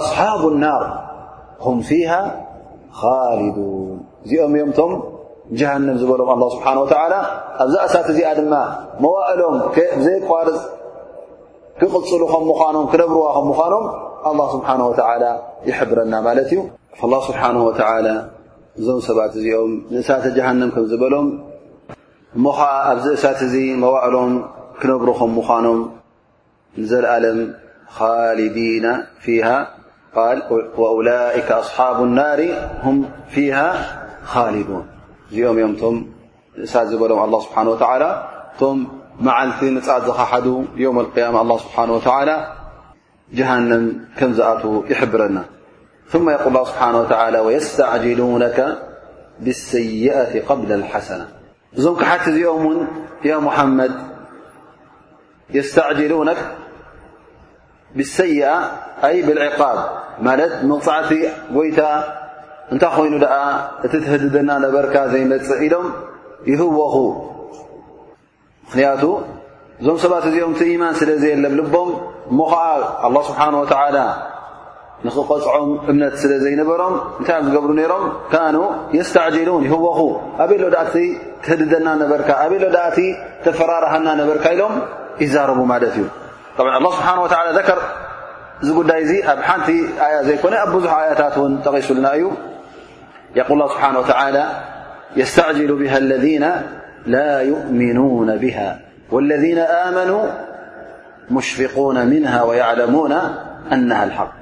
[0.00, 0.84] ኣስሓብ ናር
[1.64, 2.12] ሁም ፊሃ
[3.00, 4.92] ካልዱን እዚኦም እዮም ቶም
[5.60, 7.14] ጀሃንም ዝበሎም ኣ ስብሓ ወላ
[7.64, 8.54] ኣብዛ እሳት እዚኣ ድማ
[9.04, 9.54] መዋእሎም
[9.98, 10.58] ብዘይቋርፅ
[11.80, 13.84] ክቕፅሉ ከም ምዃኖም ክነብርዋ ከም ምኳኖም
[14.30, 15.00] ኣ ስብሓ ወተ
[15.68, 16.58] ይሕብረና ማለት እዩ
[17.12, 17.70] ላ ስብሓን ወ
[18.80, 21.26] እዞም ሰባት እዚኦም ንእሳተ ጀሃንም ከም ዝበሎም
[22.36, 24.32] እሞ ኸዓ ኣብዚ እሳት እዚ መዋእሎም
[24.80, 25.80] ክነብሩ ከም ምዃኖም
[26.80, 27.38] ንዘለኣለም
[27.96, 28.86] ካሊዲና
[29.24, 29.48] ፊሃ
[30.78, 32.48] وأولئك أصحاب النار
[32.82, 33.72] هم فيها
[34.24, 34.84] خالدون
[35.30, 35.78] م م
[36.66, 38.10] س لم الله سبحانه وتعالى
[39.20, 40.08] معلت نا د
[40.84, 42.36] يوم القيامة الله سبحانه وتعالى
[43.38, 43.84] جهنم
[44.18, 44.40] كم ز
[44.92, 45.42] يحبرنا
[46.12, 48.58] ثم يقول الله سبحانه وتعالى ويستعجلونك
[49.44, 51.26] بالسيئة قبل الحسنة
[51.78, 52.26] م كت
[52.64, 52.68] م
[53.30, 53.92] يا محمد
[55.58, 56.40] يستعجلونك
[57.96, 58.54] بالسيئة
[59.06, 59.78] ይ ብዕቃብ
[60.26, 61.10] ማለት መቕፃዕቲ
[61.56, 61.80] ጎይታ
[62.74, 63.14] እንታይ ኮይኑ
[63.86, 65.86] እቲ ትህድደና ነበርካ ዘይመፅእ ኢሎም
[66.50, 66.94] ይህወኹ
[68.66, 69.02] ምክንያቱ
[69.80, 71.88] እዞም ሰባት እዚኦም ቲ ኢማን ስለ ዘየለምልቦም
[72.38, 72.64] ሞ ከዓ
[73.14, 73.54] ه ስብሓን
[75.06, 78.56] ንክቆፅዖም እምነት ስለ ዘይነበሮም እንታይ ኣብ ዝገብሩ ነይሮም ካኑ
[78.96, 80.00] የስተዕጅሉን ይህወኹ
[80.44, 81.10] ኣብሎ ዳእእ
[81.44, 82.98] ትህድደና ነበርካ ኣብሎ ዳእእቲ
[83.44, 84.74] ተፈራርሃና ነበርካ ኢሎም
[85.24, 86.04] ይዛረቡ ማለት እዩ
[86.88, 87.08] ስብሓ
[87.78, 87.80] ር
[88.62, 89.68] ز قدي ي أب حنت
[90.00, 92.30] آيا زيكن أبزح آياتت ون تغيسلنا ي
[93.36, 94.46] يقول الله سبحانه وتعالى
[95.16, 96.52] يستعجل بها الذين
[97.06, 98.80] لا يؤمنون بها
[99.10, 100.26] والذين آمنوا
[101.30, 103.12] مشفقون منها ويعلمون
[103.72, 104.32] أنها الحق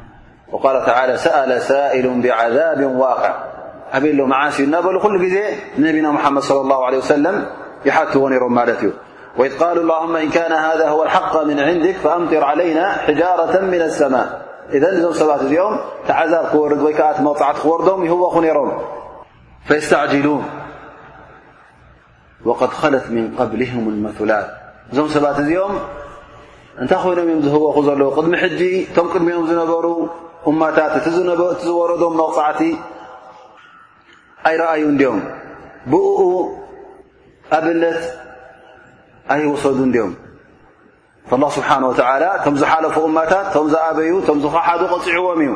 [0.53, 3.35] وقال تعالى سأل سائل بعذاب واقع
[3.93, 5.43] أبله معاس انبلو كل جزي
[5.79, 7.47] نبنا محمد صلى الله عليه وسلم
[7.85, 8.91] يحتون يرم ملت ي
[9.39, 14.47] وإذ قالو اللهم إن كان هذا هو الحق من عندك فأمطر علينا حجارة من السماء
[14.73, 15.77] إذ እዞم ست እኦم
[16.09, 18.73] تعذب كور ك موعت ክورم يهو رم
[19.67, 20.45] فيستعجلون
[22.45, 24.47] وقد خلت من قبلهم المثلات
[24.95, 25.73] ዞم ست እኦم
[26.83, 29.87] እታ ይنم هو ل قدم جي م ቅدمኦم نበሩ
[30.49, 32.77] أمታت ورم موعت ي
[34.57, 34.97] رأي م
[35.87, 35.95] ب
[37.53, 37.65] أب
[39.31, 40.15] أي وሰد م
[41.31, 44.13] فالله سبحنه وتلى ከ ዝሓለف أمታት ዝأبዩ
[44.45, 44.55] ዝሓ
[44.93, 45.53] قፅعዎم እዩ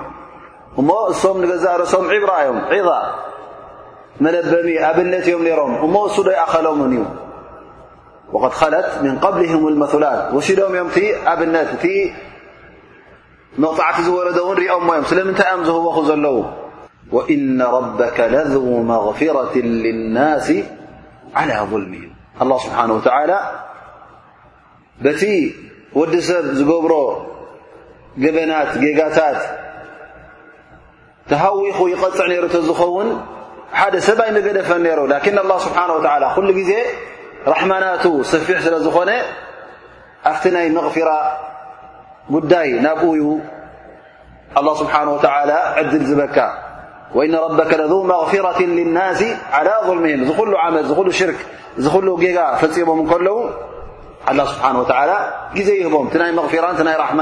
[0.80, 0.88] እሞ
[1.32, 2.30] እም ዛሶም عبر
[2.76, 2.88] እዮ ዒض
[4.24, 4.68] መለበሚ
[4.98, 5.26] ብነت
[5.58, 6.96] ሮም እሞ እሱ ይ أኸሎ እዩ
[8.34, 10.88] وقد خለت من قبلهم المثላት وሲዶም እም
[11.40, 11.84] ብነت እቲ
[13.62, 14.78] መغطعቲ ዝوለን رኦ
[15.10, 16.38] ስለمنታይ ዝه ዘለዉ
[17.16, 19.54] وإن ربك لذو مغفرة
[19.84, 20.48] للنس
[21.38, 23.32] على ظلمهم ه ስብሓን ተላ
[25.04, 25.22] በቲ
[25.98, 26.92] ወዲ ሰብ ዝገብሮ
[28.22, 29.40] ገበናት ጌጋታት
[31.30, 33.08] ተሃዊኹ ይቐፅዕ ነይሩ እተዝኸውን
[33.78, 35.78] ሓደ ሰብ ኣይመገደፈ ነይሩ ላክን ኣه ስብሓ
[36.22, 36.72] ላ ኩሉ ግዜ
[37.52, 39.10] ራሕማናቱ ሰፊሕ ስለ ዝኾነ
[40.30, 41.10] ኣብቲ ናይ መቕፊራ
[42.34, 43.24] ጉዳይ ናብ ዩ
[44.58, 45.50] ኣላه ስብሓነ ወተላ
[45.80, 46.38] ዕድል ዝበካ
[47.14, 51.38] وإن ربك لذو مغفرة للناس على ظلمهم ل عمل ل شርክ
[51.78, 51.82] ل
[52.22, 53.30] ጋ ፈሞ ለ
[54.30, 55.18] الله سبحنه وتعلى
[55.66, 56.06] ዜ يهبم
[56.40, 57.20] مغفرة رحن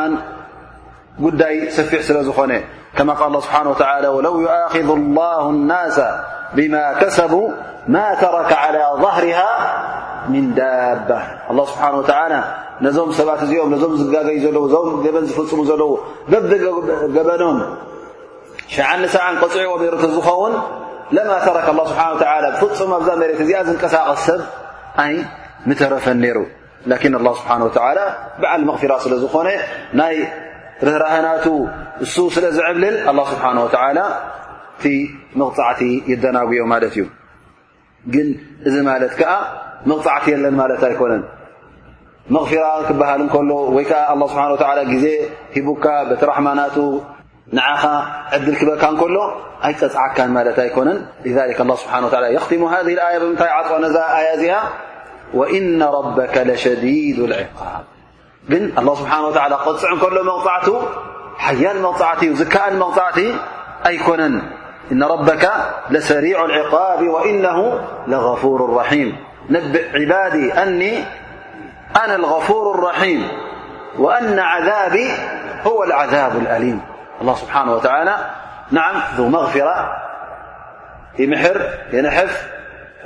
[1.40, 2.52] ዳይ سፊح لዝኾن
[2.96, 5.96] كا اله نه وى ولو يأخذ الله الناس
[6.56, 7.46] بما كسبوا
[7.94, 9.50] ما ترك على ظهرها
[10.32, 11.20] من دابة
[11.50, 12.38] الله سبحنه وعلى
[12.96, 13.74] ዞم ባت እኦ ن
[15.38, 15.52] فሙ
[17.28, 17.44] በኖ
[18.74, 20.54] ሸዓኒ ሰን ቅፅዕዎ እ ዝከውን
[21.16, 21.98] ለማ ተረክ ስብሓ
[22.44, 24.40] ብፍፁም ኣብዛ መሬት እዚኣ ዝንቀሳቀስ ሰብ
[25.12, 25.16] ይ
[25.68, 26.38] ምተረፈን ነይሩ
[26.90, 26.96] ላ
[27.38, 27.52] ስብሓ
[28.42, 29.48] በዓል መغፍራ ስለ ዝኾነ
[30.00, 30.14] ናይ
[30.86, 31.46] ርህራህናቱ
[32.04, 32.96] እሱ ስለ ዝዕብልል
[33.30, 33.88] ስብሓ
[34.82, 34.92] ቲ
[35.40, 37.04] መቕፃዕቲ ይደናጉዮ ማለት እዩ
[38.14, 38.28] ግን
[38.68, 39.32] እዚ ማለት ከዓ
[39.90, 41.22] መቕፃዕቲ የለን ማለት ኣይኮነን
[42.34, 44.08] መغፍራ ክበሃል ከሎ ወይ ዓ
[44.60, 45.06] ስብሓ ግዜ
[45.54, 46.76] ሂቡካ ቲ ራሕማናቱ
[47.52, 49.34] ن عد الكبركان كله
[49.96, 54.62] يعكان مالت كن لذلك الله سبحانه وتعالى يختم هذه الآية معن آيتها
[55.34, 57.84] وإن ربك لشديد العقاب
[58.48, 59.74] ن الله سبحانه وتعالى قع
[60.08, 60.70] كله مغطعت
[61.38, 63.20] حيا المغطعت وزكاء لمغطعت
[63.86, 64.42] أيكن
[64.92, 65.50] إن ربك
[65.90, 69.16] لسريع العقاب وإنه لغفور رحيم
[69.50, 70.52] نبئ عبادي
[72.04, 73.28] أنا الغفور الرحيم
[73.98, 75.06] وأن عذابي
[75.62, 76.80] هو العذاب الأليم
[77.26, 78.10] ኣه ስብሓና ወተላ
[78.76, 79.68] ናዓ ዚ መغፊራ
[81.22, 81.58] ይምሕር
[81.96, 82.30] ይነሕፍ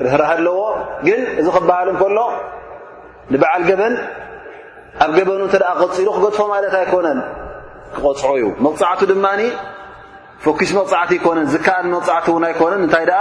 [0.05, 0.59] ርህራ ኣለዎ
[1.07, 2.19] ግን እዚ ክበሃል እንከሎ
[3.33, 3.95] ንበዓል ገበን
[5.05, 7.19] ኣብ ገበኑ እንተ ደ ክቅፂሉ ክገጥፎ ማለት ኣይኮነን
[7.95, 9.27] ክቆፅዑ እዩ መቕፃዕቲ ድማ
[10.45, 13.21] ፎኪሽ መቕፃዕቲ ይኮነን ዝከኣን መቕፃዕቲ እውን ኣይኮነን እንታይ ደኣ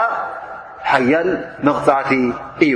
[0.91, 1.29] ሓያል
[1.67, 2.11] መቕፃዕቲ
[2.65, 2.73] እዩ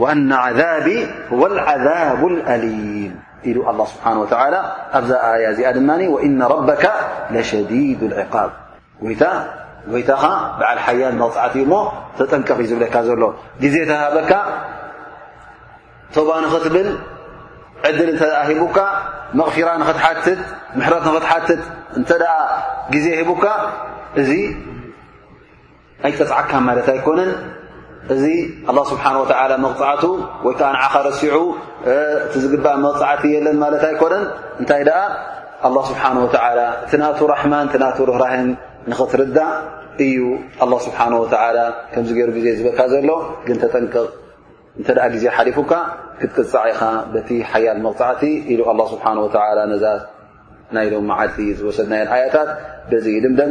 [0.00, 3.12] وأن عذب و العذب الأሊيም
[3.50, 4.26] ኢሉ الله ስብሓنه و
[4.98, 6.84] ኣብዛ ኣያ እዚ ድማ وإن ربك
[7.34, 8.50] لሸዲيد العقب
[9.92, 10.22] ወይታኻ
[10.58, 11.74] በዓል ሓያ መغፅዕት ሞ
[12.18, 13.22] ተጠንቀኽ ዩ ዝብለካ ዘሎ
[13.62, 14.32] ግዜ ተሃበካ
[16.14, 16.88] ተባ ንኽትብል
[17.88, 18.78] ዕድል እተ ሂቡካ
[19.38, 19.68] መቕፊራ
[20.24, 20.40] ትትት
[20.78, 21.62] ምሕረት ኽትትት
[22.00, 22.10] እተ
[22.94, 23.44] ግዜ ሂቡካ
[24.20, 24.30] እዚ
[26.06, 27.30] ኣይጠፅዓካ ማለት ኣይኮነን
[28.12, 28.24] እዚ
[28.70, 29.04] ኣላ ስብሓ
[29.64, 30.04] መቕፅዕቱ
[30.46, 31.34] ወይ ከዓ ንዓኻ ረሲዑ
[32.24, 34.24] እቲ ዝግባአ መቕፃዕቲ የለን ማለት ኣይኮነን
[34.60, 34.98] እንታይ ደኣ
[35.68, 36.26] ኣላ ስብሓን ወ
[36.84, 38.48] እቲ ናቱ ራሕማን እ ናቱ ርህራህን
[38.90, 39.38] ንኽትርዳ
[40.06, 40.18] እዩ
[40.64, 41.24] ኣ ስብሓ ወ
[41.92, 43.08] ከምዚ ገይሩ ግዜ ዝበልካ ዘሎ
[43.46, 44.06] ግን ተጠንቅቕ
[44.78, 45.72] እንተኣ ግዜ ሓሊፉካ
[46.20, 46.82] ክትቅፃዕ ኢኻ
[47.14, 48.22] በቲ ሓያል መቕፃዕቲ
[48.52, 49.28] ኢሉ ኣ ስብሓ ወ
[49.74, 49.84] ነዛ
[50.76, 52.50] ናይሎም መዓልቲ ዝወሰድናዮን ኣያታት
[52.90, 53.50] በዚ ድምደን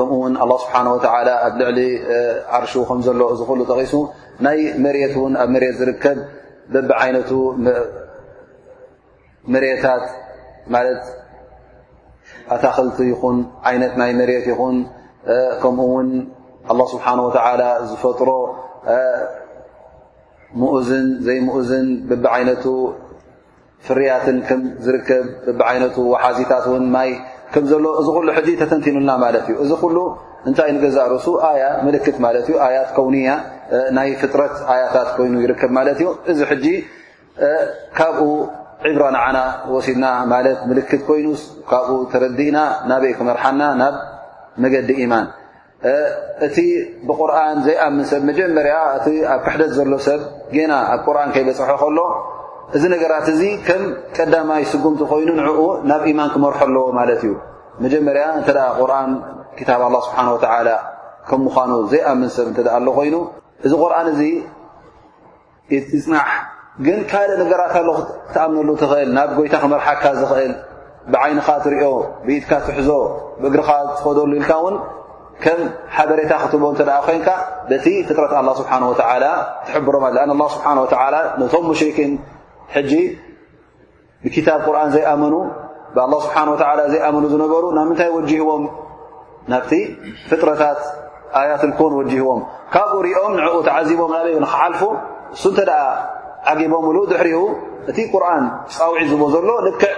[0.00, 0.94] الله ه و
[1.46, 1.78] ኣብ ልعሊ
[2.58, 3.98] ር ل ሱ
[4.46, 4.86] ናይ መ
[5.80, 6.04] ዝከ
[9.52, 9.86] መታ
[12.54, 14.52] ኣታክلቲ ከ
[16.72, 17.30] الله نه و
[17.90, 18.30] ዝፈጥሮ
[20.76, 21.86] ؤዝን ዘؤዝን
[23.86, 24.10] ፍያ
[24.84, 24.86] ዝ
[26.22, 26.52] ሓዚታ
[27.62, 27.88] እዚ ሉ
[28.60, 29.98] ተተንቲኑና ማት እዩ እዚ ሉ
[30.48, 31.26] እንታይ ንገዛርሱ
[31.62, 31.66] ያ
[32.06, 33.28] ት ዩ ያ ከውንያ
[33.96, 36.40] ናይ ፍጥረት ኣያታት ኮይኑ ይርከብ ማለት እዩ እዚ
[37.98, 38.28] ካብኡ
[38.90, 39.38] ዕብራ ንና
[39.74, 40.36] ወሲድና ማ
[40.78, 41.26] ልክት ኮይኑ
[41.70, 42.58] ካብኡ ተረዲእና
[42.90, 43.94] ናበይ ክመርሓና ናብ
[44.62, 45.26] መገዲ ኢማን
[46.46, 46.56] እቲ
[47.08, 48.76] ብቁርን ዘይኣምን ሰብ መጀመርያ
[49.06, 50.20] እ ኣብ ክሕደት ዘሎ ሰብ
[50.70, 51.98] ና ኣብ ቁርን ከይበፅሖ ከሎ
[52.76, 53.82] እዚ ነገራት እዚ ከም
[54.16, 55.58] ቀዳማይ ስጉምቲ ኮይኑ ንኡ
[55.90, 57.32] ናብ ኢማን ክመርሐ ኣለዎ ማለት እዩ
[57.84, 58.42] መጀመርያ እ
[58.90, 58.92] ር
[59.68, 59.70] ታ
[60.06, 60.18] ስሓ
[61.28, 63.14] ከም ምኑ ዘይኣምን ሰብ ኣ ኮይኑ
[63.66, 66.14] እዚ ቁርን እ ፅና
[66.86, 67.82] ግን ካልእ ነገራት ኣ
[68.28, 68.68] ክትኣምነሉ
[69.04, 70.04] እል ናብ ጎይታ ክመርሓካ
[70.46, 70.52] እል
[71.12, 71.86] ብዓይንኻ ትሪኦ
[72.26, 72.88] ብኢድካ ትሕዞ
[73.48, 74.76] እግርካ ትከደሉ ኢልካ ን
[75.58, 76.52] ም ሓበሬታ ክት
[77.06, 77.28] ኮንካ
[77.84, 80.38] ቲ ፍጥረት ስሓ ትሮ
[81.50, 82.12] ስ ቶ ሽን
[82.72, 82.92] ሕጂ
[84.24, 85.34] ብክታብ ቁርን ዘይأመኑ
[85.96, 86.48] ብلله ስብሓه
[86.94, 88.64] ዘይመኑ ዝነበሩ ና ምንታይ ወجهዎም
[89.52, 89.72] ናብቲ
[90.30, 90.80] ፍጥረታት
[91.40, 92.40] ኣያት ኮን وجህዎም
[92.74, 94.12] ካብኡ ሪኦም ንኡ ተዓዚቦም
[94.50, 94.80] ክሓልፉ
[95.36, 95.60] እሱ ተ
[96.50, 97.38] ዓጊቦም ሉ ድሕሪኡ
[97.90, 98.44] እቲ ቁርን
[98.76, 99.92] ፃውዒ ዝዎ ዘሎ ልክዕ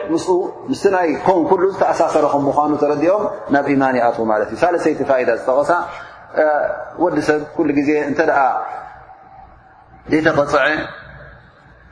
[1.09, 4.09] ይ ን ዝተኣሳሰረ ምኑ ተረዲኦም ናብ يማን ኣ
[4.47, 5.01] እዩ ሳለሰይቲ
[5.39, 5.71] ዝተغሳ
[7.03, 7.41] ወዲ ሰብ
[7.79, 8.21] ግዜ እተ
[10.11, 10.63] ዘይተغፅዐ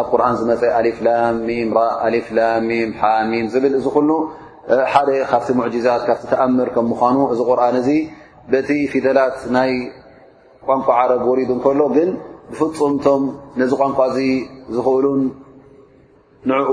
[0.00, 4.10] ኣብ ቁርኣን ዝመፀ ኣሊፍላሚ ራ ኣሊፍላሚም ሓሚም ዝብል እዚ ኩሉ
[4.92, 7.88] ሓደ ካብቲ ሙዕጅዛት ካብቲ ተኣምር ከም ምኳኑ እዚ ቁርን እዚ
[8.52, 9.72] በቲ ፊደላት ናይ
[10.66, 12.10] ቋንቋ ዓረብ ወሪዱ እከሎ ግን
[12.50, 13.22] ብፍፁምቶም
[13.60, 14.18] ነዚ ቋንቋዚ
[14.76, 15.22] ዝክእሉን
[16.52, 16.70] ንዕኡ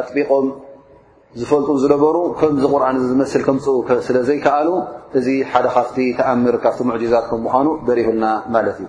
[0.00, 0.46] ኣጥቢቆም
[1.40, 3.64] ዝፈልጡ ዝነበሩ ከምዚ ቁርኣን ዝመስል ከምፅ
[4.08, 4.68] ስለ ዘይከኣሉ
[5.20, 8.26] እዚ ሓደ ካፍቲ ተኣምር ካብቲ ሙዕዛት ከም ምኳኑ በሪሁልና
[8.56, 8.88] ማለት እዩ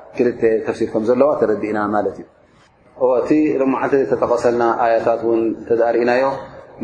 [3.01, 3.13] ዋ
[3.71, 5.21] ና እ ተጠቀሰልና ያታት
[5.67, 6.23] ተሪእናዮ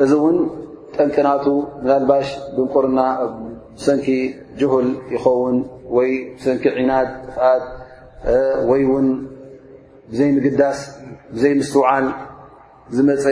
[0.05, 0.13] እዚ
[0.97, 1.47] ጠንቅናቱ
[2.11, 2.99] ባሽ ድንቁርና
[3.87, 4.07] ሰንኪ
[4.61, 5.57] ጅሁል ይኸውን
[5.97, 6.11] ወይ
[6.45, 7.65] ሰንኪ ዒናድ ጥፍኣት
[8.71, 9.09] ወይ እውን
[10.13, 10.79] ብዘይ ምግዳስ
[11.35, 12.07] ብዘይ ምስትውዓል
[12.97, 13.27] ዝመፀ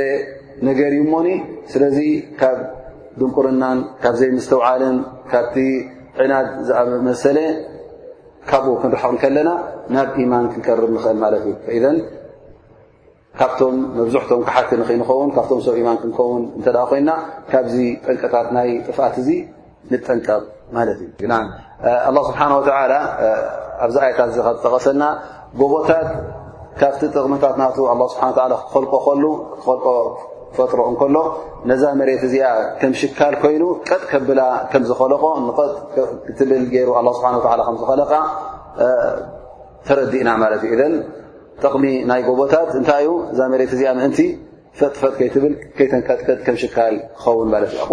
[0.69, 1.29] ነገር እዩ ሞኒ
[1.73, 1.99] ስለዚ
[2.41, 2.59] ካብ
[3.21, 4.97] ድንቁርናን ካብ ዘይ ምስተውዓልን
[5.33, 5.57] ካብቲ
[6.25, 7.39] ዕናድ ዝዓበ መሰለ
[8.51, 9.51] ካብኡ ክንርሕቕ ከለና
[9.95, 11.97] ናብ ኢማን ክንቀርብ ንኽእል ማለት እዩ ኢዘን
[13.39, 17.11] ካብቶም መብዝሕቶም ክሓቲ ንኽ ንኸውን ካብቶም ሰብ ኢማን ክንኸውን እንተ ኮይና
[17.53, 17.75] ካብዚ
[18.07, 19.29] ጠንቀታት ናይ ጥፍኣት እዚ
[19.91, 19.93] ጠ
[24.65, 25.05] ጠቀሰና
[25.61, 26.09] ጎቦታት
[26.81, 28.55] ካ ጥቕምታ ል
[29.23, 29.27] ል
[30.57, 30.81] ፈጥሮ
[31.83, 31.87] ዛ
[33.01, 33.13] ሽ
[33.55, 34.41] ይኑ ቀጥ ብላ
[36.41, 36.53] ዝለ
[39.99, 40.29] ለ ዲና
[41.83, 41.87] ሚ
[42.19, 42.55] ይ ጎቦታ
[43.03, 43.71] ይ
[47.89, 47.93] ፈ